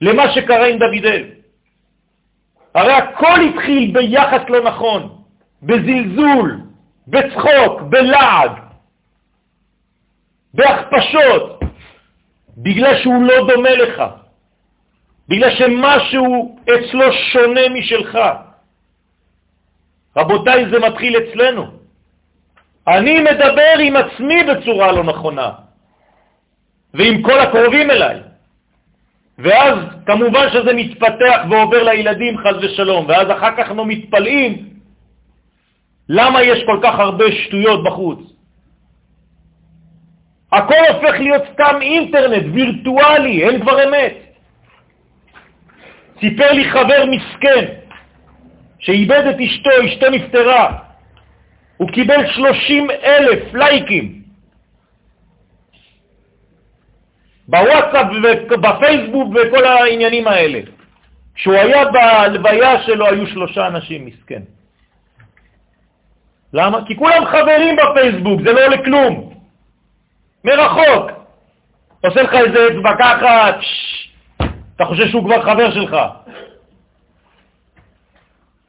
[0.00, 1.24] למה שקרה עם דוידל.
[2.74, 5.18] הרי הכל התחיל ביחס לא נכון,
[5.62, 6.60] בזלזול,
[7.08, 8.50] בצחוק, בלעג,
[10.54, 11.60] בהכפשות,
[12.58, 14.02] בגלל שהוא לא דומה לך,
[15.28, 18.18] בגלל שמשהו אצלו שונה משלך.
[20.16, 21.75] רבותיי, זה מתחיל אצלנו.
[22.88, 25.50] אני מדבר עם עצמי בצורה לא נכונה,
[26.94, 28.20] ועם כל הקרובים אליי.
[29.38, 34.68] ואז כמובן שזה מתפתח ועובר לילדים חז ושלום, ואז אחר כך אנחנו מתפלאים
[36.08, 38.20] למה יש כל כך הרבה שטויות בחוץ.
[40.52, 44.14] הכל הופך להיות סתם אינטרנט, וירטואלי, אין כבר אמת.
[46.20, 47.64] סיפר לי חבר מסכן
[48.78, 50.85] שאיבד את אשתו, אשתו נפטרה,
[51.76, 54.22] הוא קיבל 30 אלף לייקים
[57.48, 58.06] בוואטסאפ
[58.50, 60.60] ובפייסבוק וכל העניינים האלה.
[61.34, 64.42] כשהוא היה בהלוויה שלו היו שלושה אנשים, מסכן.
[66.52, 66.84] למה?
[66.86, 69.32] כי כולם חברים בפייסבוק, זה לא עולה כלום.
[70.44, 71.10] מרחוק.
[72.00, 73.50] עושה לך איזה אצבע ככה,
[74.76, 75.96] אתה חושב שהוא כבר חבר שלך.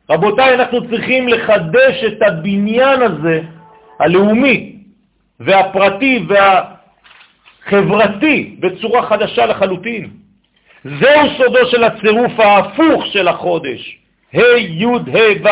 [0.09, 3.41] רבותיי, אנחנו צריכים לחדש את הבניין הזה,
[3.99, 4.73] הלאומי
[5.39, 6.77] והפרטי וה...
[7.69, 10.09] חברתי בצורה חדשה לחלוטין.
[10.83, 13.97] זהו סודו של הצירוף ההפוך של החודש,
[14.33, 15.47] ה' י' ה' ו',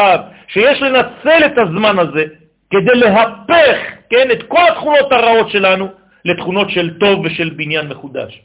[0.48, 2.26] שיש לנצל את הזמן הזה
[2.70, 3.78] כדי להפך,
[4.10, 5.88] כן, את כל התכונות הרעות שלנו
[6.26, 8.42] לתכונות של טוב ושל בניין מחודש.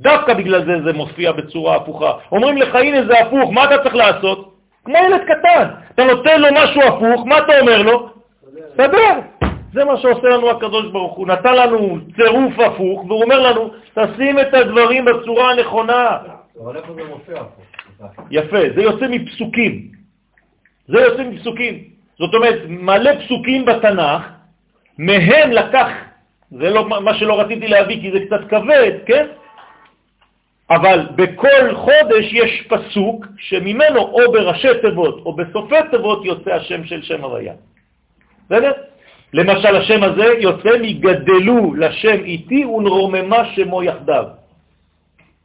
[0.00, 2.12] דווקא בגלל זה זה מופיע בצורה הפוכה.
[2.32, 4.53] אומרים לך, הנה זה הפוך, מה אתה צריך לעשות?
[4.84, 8.08] כמו ילד קטן, אתה נותן לו משהו הפוך, מה אתה אומר לו?
[8.74, 9.18] תדבר.
[9.72, 11.26] זה מה שעושה לנו הקדוש ברוך הוא.
[11.26, 16.18] נתן לנו צירוף הפוך, והוא אומר לנו, תשים את הדברים בצורה הנכונה.
[18.30, 19.88] יפה, זה יוצא מפסוקים.
[20.88, 21.84] זה יוצא מפסוקים.
[22.18, 24.22] זאת אומרת, מלא פסוקים בתנ"ך,
[24.98, 25.88] מהם לקח,
[26.50, 29.26] זה לא מה שלא רציתי להביא כי זה קצת כבד, כן?
[30.70, 37.02] אבל בכל חודש יש פסוק שממנו או בראשי תיבות או בסופי תיבות יוצא השם של
[37.02, 37.52] שם הוויה.
[38.46, 38.72] בסדר?
[39.32, 44.24] למשל השם הזה יוצא מגדלו לשם איתי ונרוממה שמו יחדיו.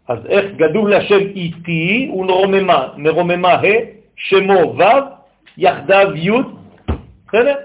[0.07, 3.63] אז איך גדלו לשם איתי ונרוממה, נרוממה ה',
[4.15, 4.84] שמו ו',
[5.57, 6.32] יחדיו י',
[7.28, 7.55] בסדר?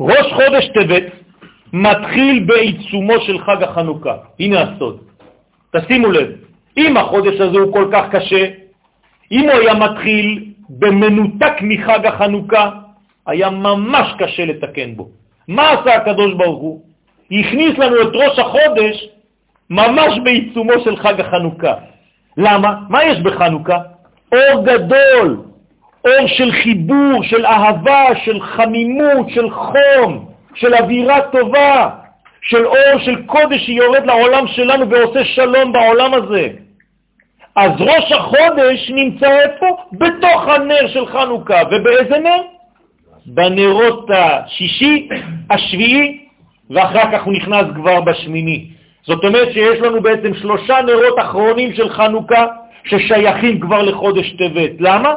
[0.00, 1.12] ראש חודש טבת
[1.72, 4.16] מתחיל בעיצומו של חג החנוכה.
[4.40, 5.00] הנה הסוד.
[5.76, 6.28] תשימו לב,
[6.76, 8.46] אם החודש הזה הוא כל כך קשה,
[9.32, 12.70] אם הוא היה מתחיל במנותק מחג החנוכה,
[13.26, 15.08] היה ממש קשה לתקן בו.
[15.48, 16.80] מה עשה הקדוש ברוך הוא?
[17.30, 19.08] הכניס לנו את ראש החודש
[19.70, 21.74] ממש בעיצומו של חג החנוכה.
[22.36, 22.74] למה?
[22.88, 23.78] מה יש בחנוכה?
[24.32, 25.42] אור גדול,
[26.04, 31.90] אור של חיבור, של אהבה, של חמימות, של חום, של אווירה טובה,
[32.44, 36.48] של אור של קודש שיורד לעולם שלנו ועושה שלום בעולם הזה.
[37.56, 39.66] אז ראש החודש נמצא איפה?
[39.92, 41.62] בתוך הנר של חנוכה.
[41.70, 42.42] ובאיזה נר?
[43.26, 45.08] בנרות השישי,
[45.50, 46.18] השביעי,
[46.70, 48.66] ואחר כך הוא נכנס כבר בשמיני.
[49.06, 52.46] זאת אומרת שיש לנו בעצם שלושה נרות אחרונים של חנוכה
[52.84, 54.70] ששייכים כבר לחודש טבת.
[54.80, 55.14] למה?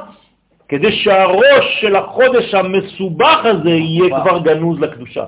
[0.70, 5.24] כדי שהראש של החודש המסובך הזה יהיה כבר גנוז לקדושה.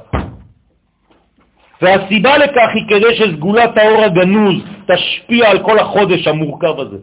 [1.81, 4.55] והסיבה לכך היא כדי שסגולת האור הגנוז
[4.87, 6.97] תשפיע על כל החודש המורכב הזה.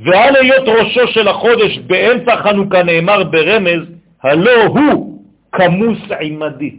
[0.00, 3.82] ועל היות ראשו של החודש באמצע חנוכה נאמר ברמז,
[4.22, 5.22] הלא הוא
[5.52, 6.70] כמוס עימדי.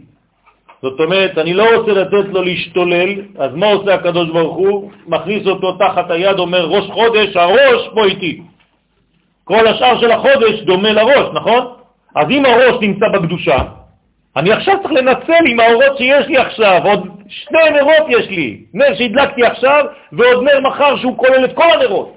[0.82, 4.90] זאת אומרת, אני לא רוצה לתת לו להשתולל, אז מה עושה הקדוש ברוך הוא?
[5.06, 8.42] מכניס אותו תחת היד, אומר ראש חודש, הראש פה איתי.
[9.44, 11.66] כל השאר של החודש דומה לראש, נכון?
[12.16, 13.58] אז אם הראש נמצא בקדושה,
[14.36, 18.94] אני עכשיו צריך לנצל עם האורות שיש לי עכשיו, עוד שני נרות יש לי, נר
[18.94, 22.16] שהדלקתי עכשיו ועוד נר מחר שהוא כולל את כל הנרות.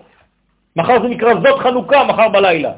[0.75, 2.71] מחר זה נקרא זאת חנוכה, מחר בלילה.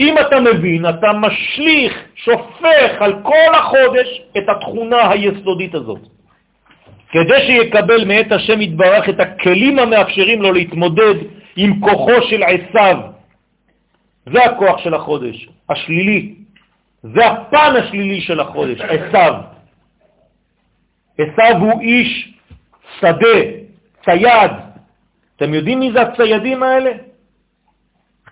[0.00, 6.00] אם אתה מבין, אתה משליך, שופך על כל החודש את התכונה היסודית הזאת.
[7.10, 11.14] כדי שיקבל מאת השם יתברך את הכלים המאפשרים לו להתמודד
[11.56, 12.96] עם כוחו של עשיו.
[14.26, 16.39] זה הכוח של החודש, השלילי.
[17.02, 19.34] זה הפן השלילי של החודש, עשיו.
[21.18, 22.38] עשיו הוא איש
[23.00, 23.40] שדה,
[24.04, 24.50] צייד.
[25.36, 26.92] אתם יודעים מי זה הציידים האלה?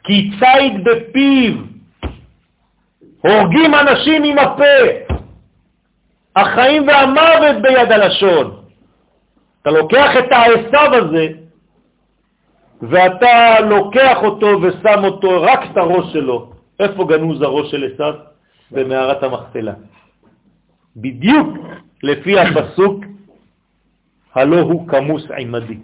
[0.04, 1.54] כי ציד בפיו,
[3.20, 4.64] הורגים אנשים עם הפה,
[6.36, 8.62] החיים והמוות ביד הלשון.
[9.62, 11.26] אתה לוקח את העשב הזה,
[12.82, 16.52] ואתה לוקח אותו ושם אותו, רק את הראש שלו.
[16.80, 18.27] איפה גנוז הראש של עשב?
[18.72, 19.74] במערת המכפלה.
[20.96, 21.48] בדיוק
[22.02, 23.04] לפי הפסוק,
[24.34, 25.78] הלא הוא כמוס עמדי.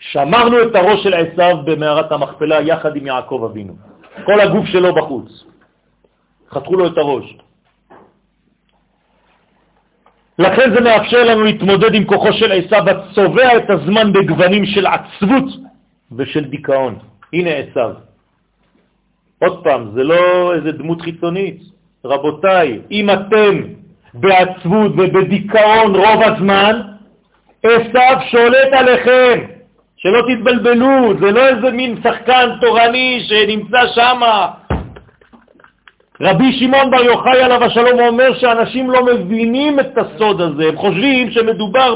[0.00, 3.76] שמרנו את הראש של עשיו במערת המכפלה יחד עם יעקב אבינו.
[4.24, 5.44] כל הגוף שלו בחוץ.
[6.50, 7.36] חתכו לו את הראש.
[10.38, 15.48] לכן זה מאפשר לנו להתמודד עם כוחו של עשיו הצובע את הזמן בגוונים של עצבות
[16.16, 16.98] ושל דיכאון.
[17.32, 17.94] הנה עשיו.
[19.38, 21.75] עוד פעם, זה לא איזה דמות חיצונית.
[22.06, 23.62] רבותיי, אם אתם
[24.14, 26.80] בעצבות ובדיכאון רוב הזמן,
[27.62, 29.40] עשיו שולט עליכם.
[29.96, 34.20] שלא תתבלבלו, זה לא איזה מין שחקן תורני שנמצא שם.
[36.20, 41.30] רבי שמעון בר יוחאי עליו השלום אומר שאנשים לא מבינים את הסוד הזה, הם חושבים
[41.30, 41.94] שמדובר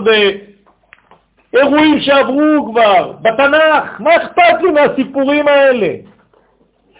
[1.52, 5.88] באירועים שעברו כבר, בתנ"ך, מה אכפת לי מהסיפורים האלה?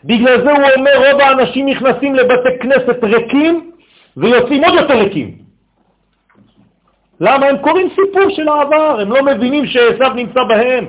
[0.05, 3.71] בגלל זה הוא אומר, רוב האנשים נכנסים לבתי כנסת ריקים
[4.17, 5.35] ויוצאים עוד יותר ריקים.
[7.21, 7.47] למה?
[7.47, 10.87] הם קוראים סיפור של העבר, הם לא מבינים שעשו נמצא בהם.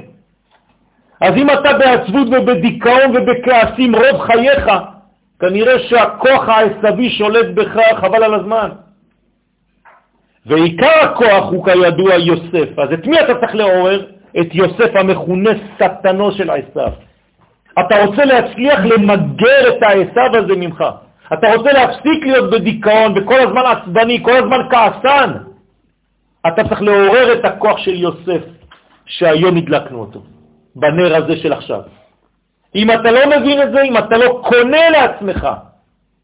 [1.22, 4.72] אז אם אתה בעצבות ובדיכאון ובכעסים רוב חייך,
[5.40, 8.70] כנראה שהכוח העשבי שולט בך חבל על הזמן.
[10.46, 12.80] ועיקר הכוח הוא כידוע יוסף.
[12.80, 14.06] אז את מי אתה צריך לעורר?
[14.40, 16.92] את יוסף המכונה שטנו של עשב.
[17.80, 20.84] אתה רוצה להצליח למגר את העשב הזה ממך.
[21.34, 25.32] אתה רוצה להפסיק להיות בדיכאון וכל הזמן עצבני, כל הזמן כעסן.
[26.48, 28.42] אתה צריך לעורר את הכוח של יוסף
[29.06, 30.24] שהיום הדלקנו אותו.
[30.76, 31.82] בנר הזה של עכשיו.
[32.76, 35.48] אם אתה לא מבין את זה, אם אתה לא קונה לעצמך,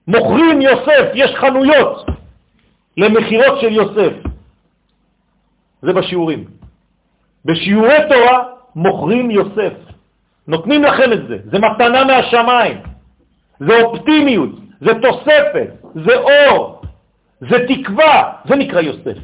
[0.08, 2.06] מוכרים יוסף, יש חנויות
[2.98, 4.14] למחירות של יוסף.
[5.82, 6.46] זה בשיעורים.
[7.46, 8.44] בשיעורי תורה
[8.76, 9.87] מוכרים יוסף.
[10.48, 11.38] נותנים לכם את זה.
[11.52, 12.78] זה מתנה מהשמיים.
[13.60, 14.50] זה אופטימיות,
[14.82, 16.82] זה תוספת, זה אור,
[17.40, 18.34] זה תקווה.
[18.46, 19.18] זה נקרא יוסף.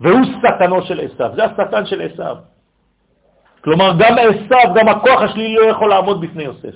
[0.00, 1.30] והוא שטנו של עשיו.
[1.36, 2.36] זה השטן של עשיו.
[3.64, 6.74] כלומר, גם עשיו, גם הכוח השלילי לא יכול לעמוד בפני יוסף.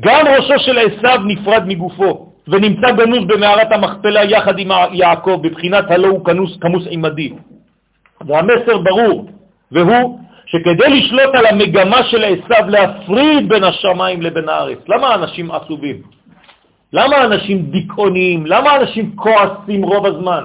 [0.00, 2.32] גם ראשו של עשיו נפרד מגופו.
[2.48, 7.32] ונמצא גנוז במערת המכפלה יחד עם יעקב, בבחינת הלא הוא כנוס, כמוס עמדי.
[8.26, 9.26] והמסר ברור,
[9.72, 15.96] והוא שכדי לשלוט על המגמה של עשיו להפריד בין השמיים לבין הארץ, למה אנשים עצובים?
[16.92, 18.46] למה אנשים דיכאוניים?
[18.46, 20.44] למה אנשים כועסים רוב הזמן?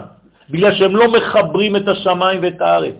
[0.50, 2.96] בגלל שהם לא מחברים את השמיים ואת הארץ.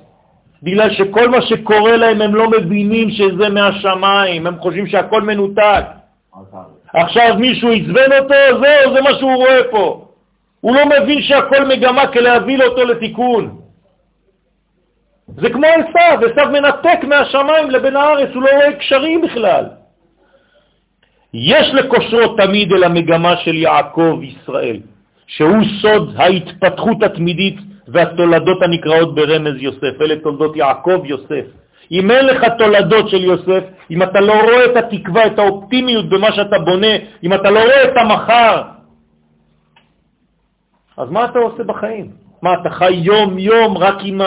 [0.64, 5.86] בגלל שכל מה שקורה להם הם לא מבינים שזה מהשמיים, הם חושבים שהכל מנותק.
[6.94, 10.06] עכשיו מישהו עזבן אותו, זהו, זה מה שהוא רואה פה.
[10.62, 13.61] הוא לא מבין שהכל מגמה כלהביא אותו לתיקון.
[15.38, 19.66] זה כמו עשיו, עשיו מנתק מהשמיים לבין הארץ, הוא לא רואה קשרים בכלל.
[21.34, 24.80] יש לקושרו תמיד אל המגמה של יעקב ישראל,
[25.28, 27.58] שהוא סוד ההתפתחות התמידית
[27.88, 30.02] והתולדות הנקראות ברמז יוסף.
[30.02, 31.46] אלה תולדות יעקב יוסף.
[31.92, 36.32] אם אין לך תולדות של יוסף, אם אתה לא רואה את התקווה, את האופטימיות במה
[36.32, 38.62] שאתה בונה, אם אתה לא רואה את המחר,
[40.98, 42.12] אז מה אתה עושה בחיים?
[42.42, 44.22] מה, אתה חי יום-יום רק עם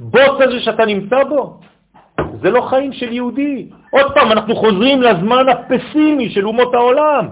[0.00, 1.60] הבוץ הזה שאתה נמצא בו?
[2.42, 3.66] זה לא חיים של יהודי.
[3.90, 7.28] עוד פעם, אנחנו חוזרים לזמן הפסימי של אומות העולם.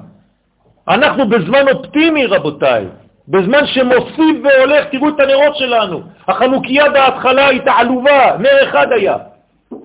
[0.88, 2.86] אנחנו בזמן אופטימי, רבותיי.
[3.28, 6.02] בזמן שמוסיף והולך, תראו את הנרות שלנו.
[6.28, 9.16] החנוכיה בהתחלה הייתה עלובה, נר אחד היה.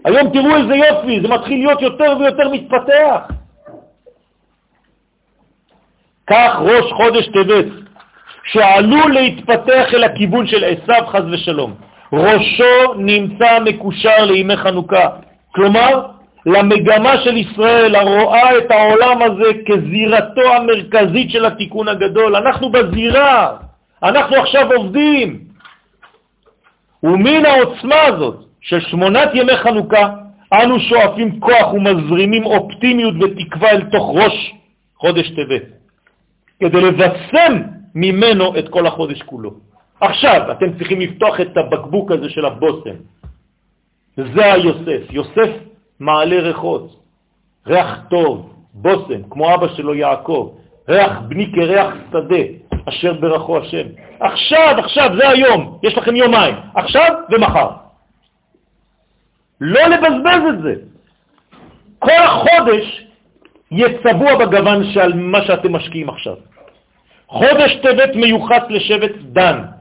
[0.06, 3.22] היום תראו איזה יופי, זה מתחיל להיות יותר ויותר מתפתח.
[6.28, 7.66] כך ראש חודש טבת,
[8.44, 11.87] שעלול להתפתח אל הכיוון של עשיו חז ושלום.
[12.14, 15.10] ראשו נמצא מקושר לימי חנוכה.
[15.52, 16.06] כלומר,
[16.46, 22.36] למגמה של ישראל הרואה את העולם הזה כזירתו המרכזית של התיקון הגדול.
[22.36, 23.58] אנחנו בזירה,
[24.04, 25.40] אנחנו עכשיו עובדים.
[27.04, 30.10] ומן העוצמה הזאת של שמונת ימי חנוכה,
[30.54, 34.54] אנו שואפים כוח ומזרימים אופטימיות ותקווה אל תוך ראש
[34.98, 35.64] חודש טבת,
[36.60, 37.62] כדי לבשם
[37.96, 39.52] ממנו את כל החודש כולו.
[40.02, 42.96] עכשיו אתם צריכים לפתוח את הבקבוק הזה של הבושם.
[44.18, 45.02] זה היוסף.
[45.10, 45.50] יוסף
[46.00, 47.04] מעלה ריחות,
[47.68, 50.52] ריח טוב, בושם, כמו אבא שלו יעקב,
[50.90, 52.44] ריח בני כריח שדה,
[52.90, 53.88] אשר ברכו השם.
[54.20, 57.70] עכשיו, עכשיו, זה היום, יש לכם יומיים, עכשיו ומחר.
[59.62, 60.76] לא לבזבז את זה.
[62.00, 63.06] כל החודש
[63.72, 66.36] יהיה צבוע בגוון של מה שאתם משקיעים עכשיו.
[67.28, 69.77] חודש טבת מיוחס לשבט דן.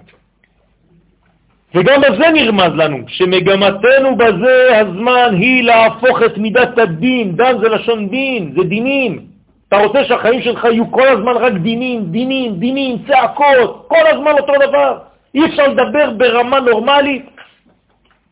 [1.77, 8.09] וגם בזה נרמז לנו, שמגמתנו בזה הזמן היא להפוך את מידת הדין, דן זה לשון
[8.09, 9.21] דין, זה דינים.
[9.69, 14.53] אתה רוצה שהחיים שלך יהיו כל הזמן רק דינים, דינים, דינים, צעקות, כל הזמן אותו
[14.69, 14.99] דבר.
[15.35, 17.27] אי אפשר לדבר ברמה נורמלית,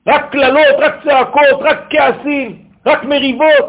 [0.07, 3.67] רק כללות, רק צעקות, רק כעסים, רק מריבות.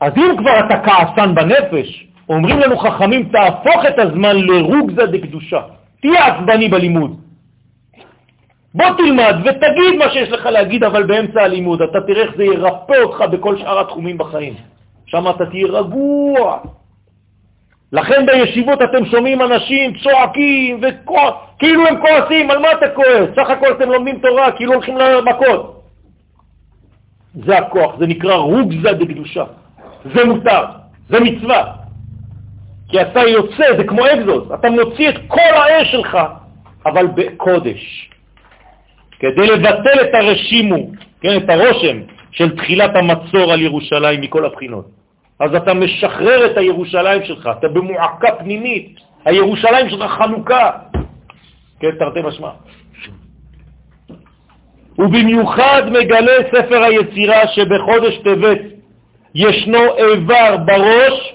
[0.00, 5.79] אז אם כבר אתה כעסן בנפש, אומרים לנו חכמים, תהפוך את הזמן לרוגזה דקדושה.
[6.00, 7.20] תהיה עצבני בלימוד.
[8.74, 11.82] בוא תלמד ותגיד מה שיש לך להגיד, אבל באמצע הלימוד.
[11.82, 14.54] אתה תראה איך זה ירפא אותך בכל שאר התחומים בחיים.
[15.06, 16.58] שם אתה תהיה רגוע.
[17.92, 23.28] לכן בישיבות אתם שומעים אנשים צועקים וכועס, כאילו הם כועסים, על מה אתה כועס?
[23.36, 25.82] סך הכל אתם לומדים תורה, כאילו הולכים למכות.
[27.34, 29.44] זה הכוח, זה נקרא רוגזה דקדושה.
[30.14, 30.64] זה מותר,
[31.08, 31.79] זה מצווה.
[32.90, 36.18] כי אתה יוצא, זה כמו אקזוס, אתה מוציא את כל האש שלך,
[36.86, 38.10] אבל בקודש.
[39.18, 44.86] כדי לבטל את הרשימו, כן, את הרושם של תחילת המצור על ירושלים מכל הבחינות.
[45.40, 50.70] אז אתה משחרר את הירושלים שלך, אתה במועקה פנימית, הירושלים שלך חנוכה,
[51.80, 52.50] כן, תרתי משמע.
[54.98, 58.60] ובמיוחד מגלה ספר היצירה שבחודש טבת
[59.34, 61.34] ישנו איבר בראש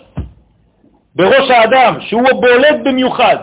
[1.16, 3.38] בראש האדם, שהוא בולט במיוחד,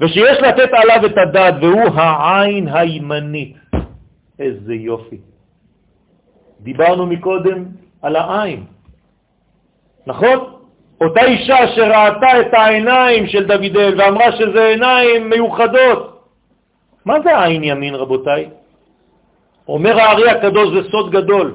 [0.00, 3.56] ושיש לתת עליו את הדעת, והוא העין הימנית.
[4.38, 5.16] איזה יופי.
[6.60, 7.64] דיברנו מקודם
[8.02, 8.64] על העין,
[10.06, 10.38] נכון?
[11.00, 16.22] אותה אישה שראתה את העיניים של דוידל ואמרה שזה עיניים מיוחדות.
[17.04, 18.48] מה זה עין ימין, רבותיי?
[19.68, 21.54] אומר הארי הקדוש, זה סוד גדול.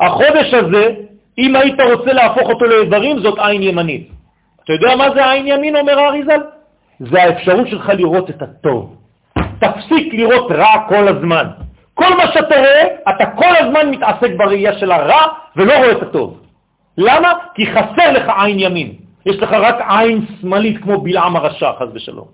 [0.00, 0.94] החודש הזה,
[1.38, 4.11] אם היית רוצה להפוך אותו לאיברים, זאת עין ימנית.
[4.64, 6.40] אתה יודע מה זה העין ימין, אומר האריזל?
[7.00, 8.96] זה האפשרות שלך לראות את הטוב.
[9.58, 11.46] תפסיק לראות רע כל הזמן.
[11.94, 15.22] כל מה שאתה רואה, אתה כל הזמן מתעסק בראייה של הרע
[15.56, 16.40] ולא רואה את הטוב.
[16.98, 17.32] למה?
[17.54, 18.92] כי חסר לך עין ימין.
[19.26, 22.26] יש לך רק עין שמאלית כמו בלעם הרשע, חז ושלום.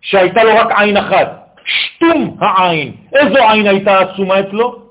[0.00, 2.92] שהייתה לו רק עין אחת, שטום העין.
[3.12, 4.89] איזו עין הייתה עצומה אצלו?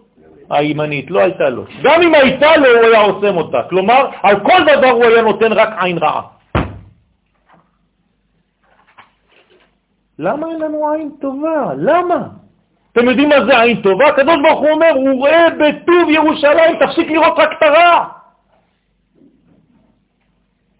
[0.49, 1.63] הימנית, לא הייתה לו.
[1.83, 3.61] גם אם הייתה לו, הוא היה עושה אותה.
[3.69, 6.21] כלומר, על כל דבר הוא היה נותן רק עין רעה.
[10.19, 11.73] למה אין לנו עין טובה?
[11.77, 12.27] למה?
[12.91, 14.07] אתם יודעים מה זה עין טובה?
[14.07, 18.05] הקדוש ברוך הוא אומר, הוא רואה בטוב ירושלים, תפסיק לראות רק את הרע.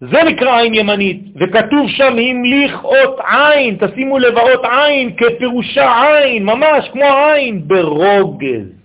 [0.00, 6.88] זה נקרא עין ימנית, וכתוב שם המליך אות עין, תשימו לב, עין כפירושה עין, ממש
[6.92, 8.79] כמו עין, ברוגז.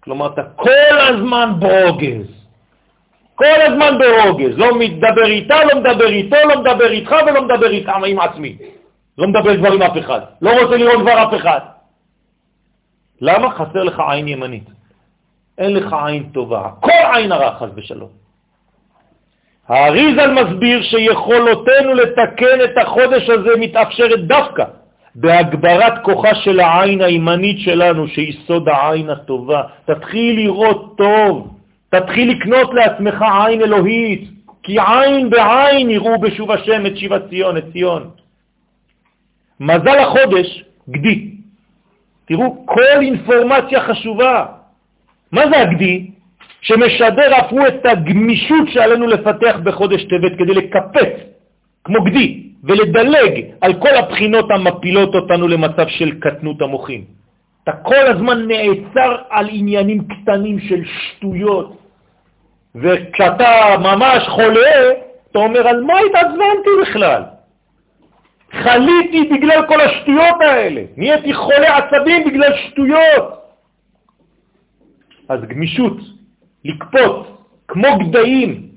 [0.00, 2.26] כלומר, אתה כל הזמן ברוגז.
[3.34, 7.92] כל הזמן ברוגז, לא מדבר איתה, לא מדבר איתו, לא מדבר איתך ולא מדבר איתך
[8.06, 8.56] עם עצמי.
[9.18, 11.60] לא מדבר כבר עם אף אחד, לא רוצה לראות כבר אף אחד.
[13.20, 13.50] למה?
[13.50, 14.68] חסר לך עין ימנית.
[15.58, 18.08] אין לך עין טובה, כל עין הרע חס ושלום.
[19.68, 24.64] האריזל מסביר שיכולותינו לתקן את החודש הזה מתאפשרת דווקא
[25.14, 29.62] בהגברת כוחה של העין הימנית שלנו, שהיא סוד העין הטובה.
[29.84, 31.58] תתחיל לראות טוב,
[31.88, 34.30] תתחיל לקנות לעצמך עין אלוהית,
[34.62, 38.10] כי עין בעין יראו בשוב השם את שיבת ציון, את ציון.
[39.60, 41.30] מזל החודש, גדי.
[42.24, 44.46] תראו, כל אינפורמציה חשובה.
[45.32, 46.10] מה זה הגדי?
[46.60, 51.12] שמשדר אף הוא את הגמישות שעלינו לפתח בחודש טבת כדי לקפץ,
[51.84, 57.04] כמו גדי, ולדלג על כל הבחינות המפילות אותנו למצב של קטנות המוחים.
[57.64, 61.76] אתה כל הזמן נעצר על עניינים קטנים של שטויות,
[62.74, 64.92] וכשאתה ממש חולה,
[65.30, 67.22] אתה אומר, על מה התעצבנתי בכלל?
[68.52, 73.40] חליתי בגלל כל השטויות האלה, נהייתי חולה עצבים בגלל שטויות.
[75.28, 75.96] אז גמישות,
[76.64, 77.26] לקפוט,
[77.68, 78.69] כמו גדיים,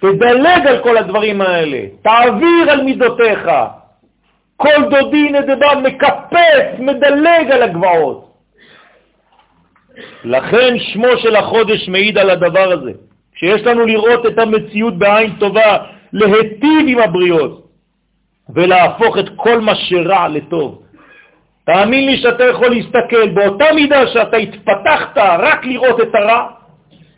[0.00, 3.50] תדלג על כל הדברים האלה, תעביר על מידותיך.
[4.56, 8.28] כל דודי נדבה מקפץ, מדלג על הגבעות.
[10.24, 12.92] לכן שמו של החודש מעיד על הדבר הזה,
[13.34, 15.76] שיש לנו לראות את המציאות בעין טובה,
[16.12, 17.66] להטיב עם הבריות
[18.54, 20.82] ולהפוך את כל מה שרע לטוב.
[21.64, 26.46] תאמין לי שאתה יכול להסתכל באותה מידה שאתה התפתחת רק לראות את הרע,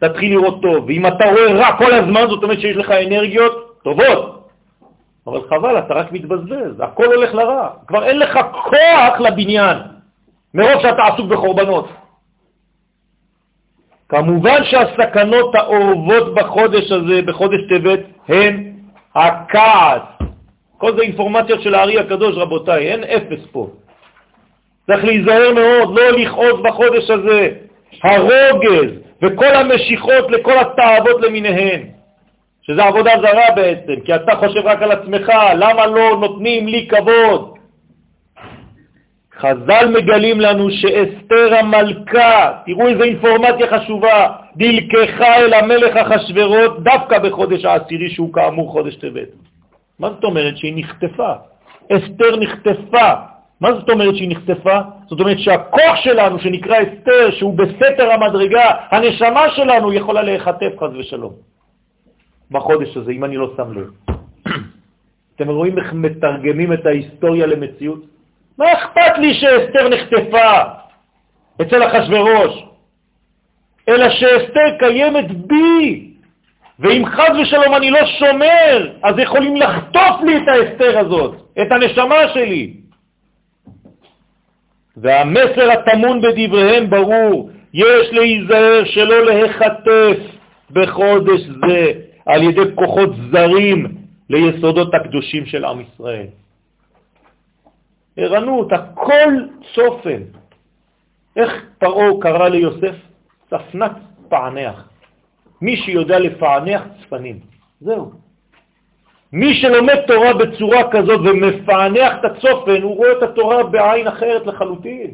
[0.01, 0.84] תתחיל לראות טוב.
[0.86, 4.48] ואם אתה רואה רע כל הזמן, זאת אומרת שיש לך אנרגיות טובות.
[5.26, 7.68] אבל חבל, אתה רק מתבזבז, הכל הולך לרע.
[7.86, 9.78] כבר אין לך כוח לבניין,
[10.55, 11.88] מרוב שאתה עסוק בחורבנות.
[14.09, 18.72] כמובן שהסכנות האורבות בחודש הזה, בחודש טבת, הן
[19.14, 20.03] הכעס.
[20.78, 23.68] כל זה אינפורמציות של הארי הקדוש, רבותיי, אין אפס פה.
[24.86, 27.51] צריך להיזהר מאוד, לא לכעוס בחודש הזה.
[28.05, 28.90] הרוגז,
[29.22, 31.80] וכל המשיכות לכל התאוות למיניהן,
[32.62, 37.54] שזה עבודה זרה בעצם, כי אתה חושב רק על עצמך, למה לא נותנים לי כבוד?
[39.40, 47.64] חז"ל מגלים לנו שאסתר המלכה, תראו איזו אינפורמציה חשובה, דלקחה אל המלך אחשוורות דווקא בחודש
[47.64, 49.28] העשירי שהוא כאמור חודש טבת.
[49.98, 50.56] מה זאת אומרת?
[50.56, 51.32] שהיא נחטפה.
[51.92, 53.12] אסתר נחטפה
[53.61, 54.78] מה זאת אומרת שהיא נחשפה?
[55.06, 61.32] זאת אומרת שהכוח שלנו, שנקרא אסתר, שהוא בסתר המדרגה, הנשמה שלנו יכולה להיחטף חז ושלום
[62.50, 63.90] בחודש הזה, אם אני לא שם לב.
[65.36, 68.04] אתם רואים איך מתרגמים את ההיסטוריה למציאות?
[68.58, 70.62] מה אכפת לי שאסתר נחטפה
[71.62, 72.64] אצל אחשוורוש?
[73.88, 76.11] אלא שאסתר קיימת בי,
[76.78, 82.28] ואם חז ושלום אני לא שומר, אז יכולים לחטוף לי את האסתר הזאת, את הנשמה
[82.34, 82.80] שלי.
[84.97, 90.16] והמסר הטמון בדבריהם ברור, יש להיזהר שלא להיחטף
[90.70, 91.93] בחודש זה
[92.26, 93.86] על ידי כוחות זרים
[94.30, 96.26] ליסודות הקדושים של עם ישראל.
[98.16, 99.32] ערנות, הכל
[99.74, 100.22] צופן.
[101.36, 102.95] איך פרעה קרא ליוסף?
[103.51, 103.93] צפנת
[104.28, 104.88] פענח.
[105.62, 107.38] מי שיודע לפענח צפנים.
[107.80, 108.12] זהו.
[109.33, 115.11] מי שלומד תורה בצורה כזאת ומפענח את הצופן, הוא רואה את התורה בעין אחרת לחלוטין.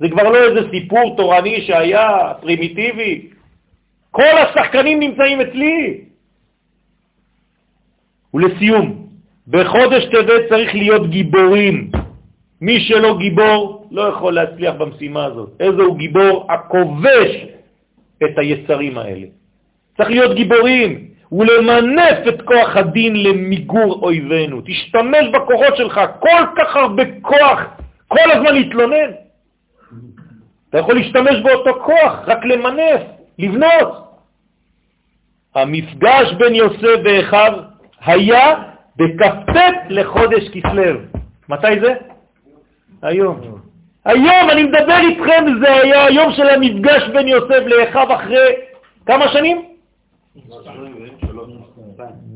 [0.00, 3.28] זה כבר לא איזה סיפור תורני שהיה פרימיטיבי.
[4.10, 6.00] כל השחקנים נמצאים אצלי.
[8.34, 9.06] ולסיום,
[9.48, 11.90] בחודש טבת צריך להיות גיבורים.
[12.60, 15.50] מי שלא גיבור לא יכול להצליח במשימה הזאת.
[15.60, 16.52] איזה הוא גיבור?
[16.52, 17.30] הכובש
[18.24, 19.26] את היצרים האלה.
[19.96, 21.05] צריך להיות גיבורים.
[21.32, 24.60] ולמנף את כוח הדין למיגור אויבינו.
[24.66, 27.62] תשתמש בכוחות שלך, כל כך הרבה כוח,
[28.08, 29.10] כל הזמן להתלונן.
[30.70, 33.00] אתה יכול להשתמש באותו כוח, רק למנף,
[33.38, 34.06] לבנות.
[35.54, 37.52] המפגש בין יוסף ואחיו
[38.04, 38.54] היה
[38.96, 39.56] בכ"ט
[39.88, 41.00] לחודש כסלו.
[41.48, 41.94] מתי זה?
[43.02, 43.40] היום.
[44.04, 48.52] היום אני מדבר איתכם, זה היה היום של המפגש בין יוסף לאחיו אחרי
[49.06, 49.75] כמה שנים?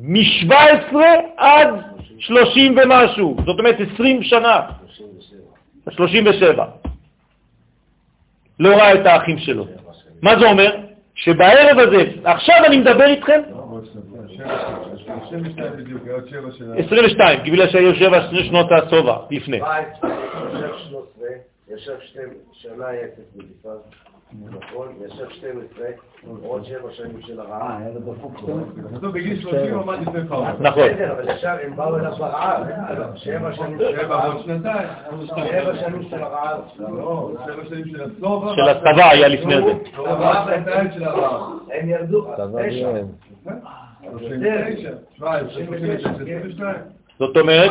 [0.02, 0.96] מ-17
[1.36, 1.68] עד
[2.18, 4.60] 30 ומשהו, זאת אומרת 20 שנה,
[5.90, 6.64] 37.
[8.60, 9.66] לא ראה את האחים שלו.
[10.22, 10.76] מה זה אומר?
[11.14, 13.40] שבערב הזה, עכשיו אני מדבר איתכם,
[16.78, 19.60] 22, כי בגלל שהיו שבע שנות השובע לפני.
[21.74, 21.92] ישב
[22.52, 23.68] שנה יפת בדיפה,
[24.32, 24.88] נכון?
[25.06, 25.86] ישב 12,
[26.42, 27.78] עוד שבע שנים של הרעה.
[28.94, 30.52] כתוב בגיל 30 עמד לפני פרעה.
[30.60, 30.88] נכון.
[30.88, 32.62] בסדר, אבל ישר הם באו אליו ברעב.
[33.14, 34.42] שבע שנים של שבע הרעב.
[35.26, 36.60] שבע שנים של הרעב.
[36.78, 38.54] לא, שבע שנים של הסובה.
[38.54, 39.72] של הצבא היה לפני זה.
[40.94, 41.58] של הרעב.
[41.72, 42.26] הם ירדו,
[42.68, 42.92] תשע.
[44.10, 46.74] 39, 17, 36, 22.
[47.18, 47.70] זאת אומרת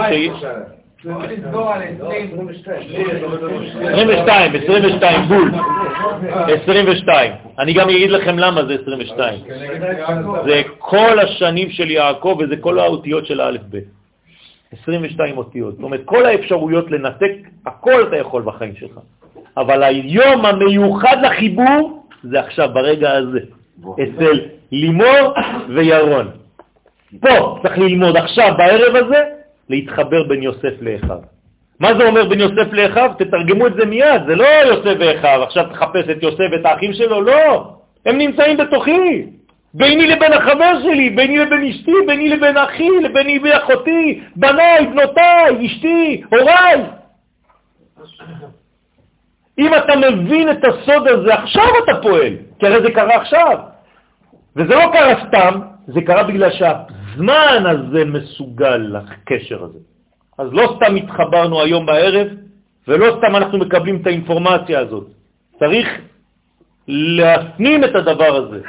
[1.03, 1.13] שהיא...
[1.13, 2.49] צריך לסגור על 20.
[3.81, 5.51] 22, 22, בול.
[6.63, 7.31] 22.
[7.59, 9.39] אני גם אגיד לכם למה זה 22.
[9.39, 10.45] כנגד יעקב.
[10.45, 13.77] זה כל השנים של יעקב וזה כל האותיות של האלף ב'.
[14.81, 15.75] 22 אותיות.
[15.75, 17.31] זאת אומרת, כל האפשרויות לנתק,
[17.65, 18.99] הכל אתה יכול בחיים שלך.
[19.57, 23.39] אבל היום המיוחד לחיבור זה עכשיו, ברגע הזה,
[23.93, 24.39] אצל
[24.71, 25.33] לימור
[25.69, 26.29] וירון.
[27.21, 29.38] פה צריך ללמוד עכשיו, בערב הזה,
[29.69, 31.19] להתחבר בין יוסף לאחיו.
[31.79, 33.11] מה זה אומר בין יוסף לאחיו?
[33.17, 37.21] תתרגמו את זה מיד, זה לא יוסף ואחיו, עכשיו תחפש את יוסף ואת האחים שלו,
[37.21, 37.73] לא.
[38.05, 39.25] הם נמצאים בתוכי.
[39.73, 45.65] ביני לבין החבר שלי, ביני לבין אשתי, ביני לבין אחי, ביני לבין אחותי, בניי, בנותיי,
[45.65, 46.81] אשתי, הוריי.
[49.59, 53.57] אם אתה מבין את הסוד הזה, עכשיו אתה פועל, כי הרי זה קרה עכשיו.
[54.55, 56.51] וזה לא קרה סתם, זה קרה בגלל
[57.09, 59.79] שהזמן הזה מסוגל לקשר הזה.
[60.37, 62.27] אז לא סתם התחברנו היום בערב,
[62.87, 65.07] ולא סתם אנחנו מקבלים את האינפורמציה הזאת.
[65.59, 65.87] צריך
[66.87, 68.59] להפנים את הדבר הזה,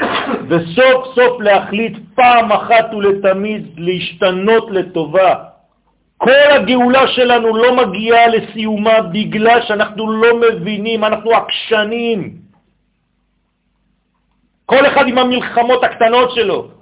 [0.49, 5.35] וסוף סוף להחליט פעם אחת ולתמיד להשתנות לטובה.
[6.19, 12.35] כל הגאולה שלנו לא מגיעה לסיומה בגלל שאנחנו לא מבינים, אנחנו עקשנים.
[14.67, 16.80] כל אחד עם המלחמות הקטנות שלו.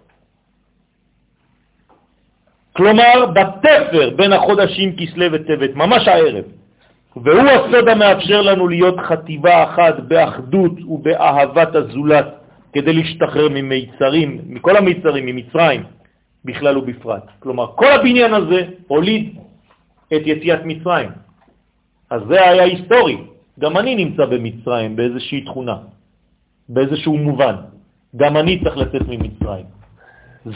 [2.79, 6.45] כלומר, בתפר בין החודשים כסלו וטבת, ממש הערב.
[7.17, 12.27] והוא הסוד המאפשר לנו להיות חטיבה אחת באחדות ובאהבת הזולת,
[12.73, 15.83] כדי להשתחרר ממיצרים, מכל המיצרים, ממצרים,
[16.45, 17.27] בכלל ובפרט.
[17.39, 19.37] כלומר, כל הבניין הזה הוליד
[20.15, 21.11] את יציאת מצרים.
[22.11, 23.19] אז זה היה היסטורי.
[23.59, 25.77] גם אני נמצא במצרים באיזושהי תכונה,
[26.69, 27.55] באיזשהו מובן.
[28.17, 29.67] גם אני צריך לצאת ממצרים.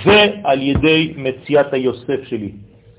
[0.04, 2.52] זה על ידי מציאת היוסף שלי.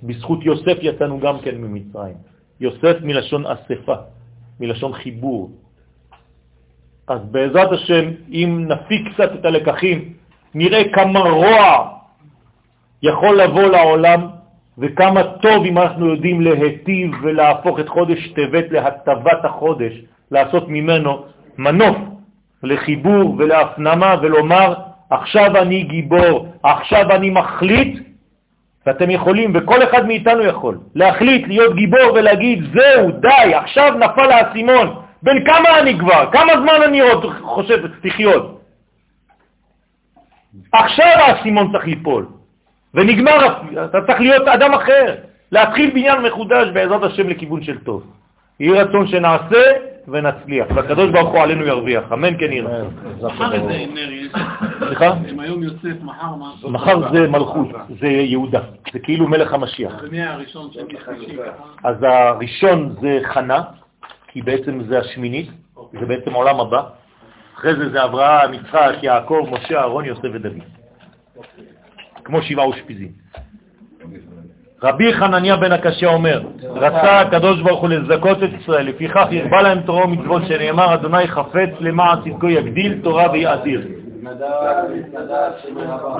[0.03, 2.15] בזכות יוסף יצאנו גם כן ממצרים.
[2.59, 3.95] יוסף מלשון אספה,
[4.59, 5.51] מלשון חיבור.
[7.07, 10.13] אז בעזרת השם, אם נפיק קצת את הלקחים,
[10.55, 11.89] נראה כמה רוע
[13.03, 14.27] יכול לבוא לעולם,
[14.77, 19.93] וכמה טוב אם אנחנו יודעים להטיב ולהפוך את חודש טבת להטבת החודש,
[20.31, 21.25] לעשות ממנו
[21.57, 21.97] מנוף
[22.63, 24.73] לחיבור ולהפנמה ולומר,
[25.13, 27.99] עכשיו אני גיבור, עכשיו אני מחליט,
[28.85, 34.95] ואתם יכולים, וכל אחד מאיתנו יכול, להחליט להיות גיבור ולהגיד, זהו, די, עכשיו נפל האסימון.
[35.23, 36.31] בין כמה אני כבר?
[36.31, 38.61] כמה זמן אני עוד חושב לחיות?
[40.71, 42.25] עכשיו האסימון צריך ליפול,
[42.93, 43.37] ונגמר,
[43.85, 45.15] אתה צריך להיות אדם אחר,
[45.51, 48.03] להתחיל בניין מחודש בעזרת השם לכיוון של טוב.
[48.59, 52.83] יהי רצון שנעשה ונצליח, והקדוש ברוך הוא עלינו ירוויח, אמן כן יראה.
[53.21, 54.31] מחר איזה נר יש?
[54.79, 55.13] סליחה?
[55.29, 56.53] אם היום יוסף, מחר מה?
[56.69, 57.67] מחר זה מלכות,
[58.01, 58.61] זה יהודה,
[58.93, 59.93] זה כאילו מלך המשיח.
[61.83, 63.61] אז הראשון זה חנה,
[64.27, 65.49] כי בעצם זה השמינית,
[65.99, 66.83] זה בעצם עולם הבא.
[67.57, 70.53] אחרי זה זה אברהם, יצחק, יעקב, משה, אהרון, יוסף ודוד.
[72.23, 73.11] כמו שבעה אושפיזים.
[74.83, 76.41] רבי חנניה בן הקשיא אומר,
[76.75, 81.69] רצה הקדוש ברוך הוא לזכות את ישראל, לפיכך ירבה להם תורה ומצוות שנאמר, אדוני חפץ
[81.79, 83.81] למען צדקו יגדיל תורה ויאדיר.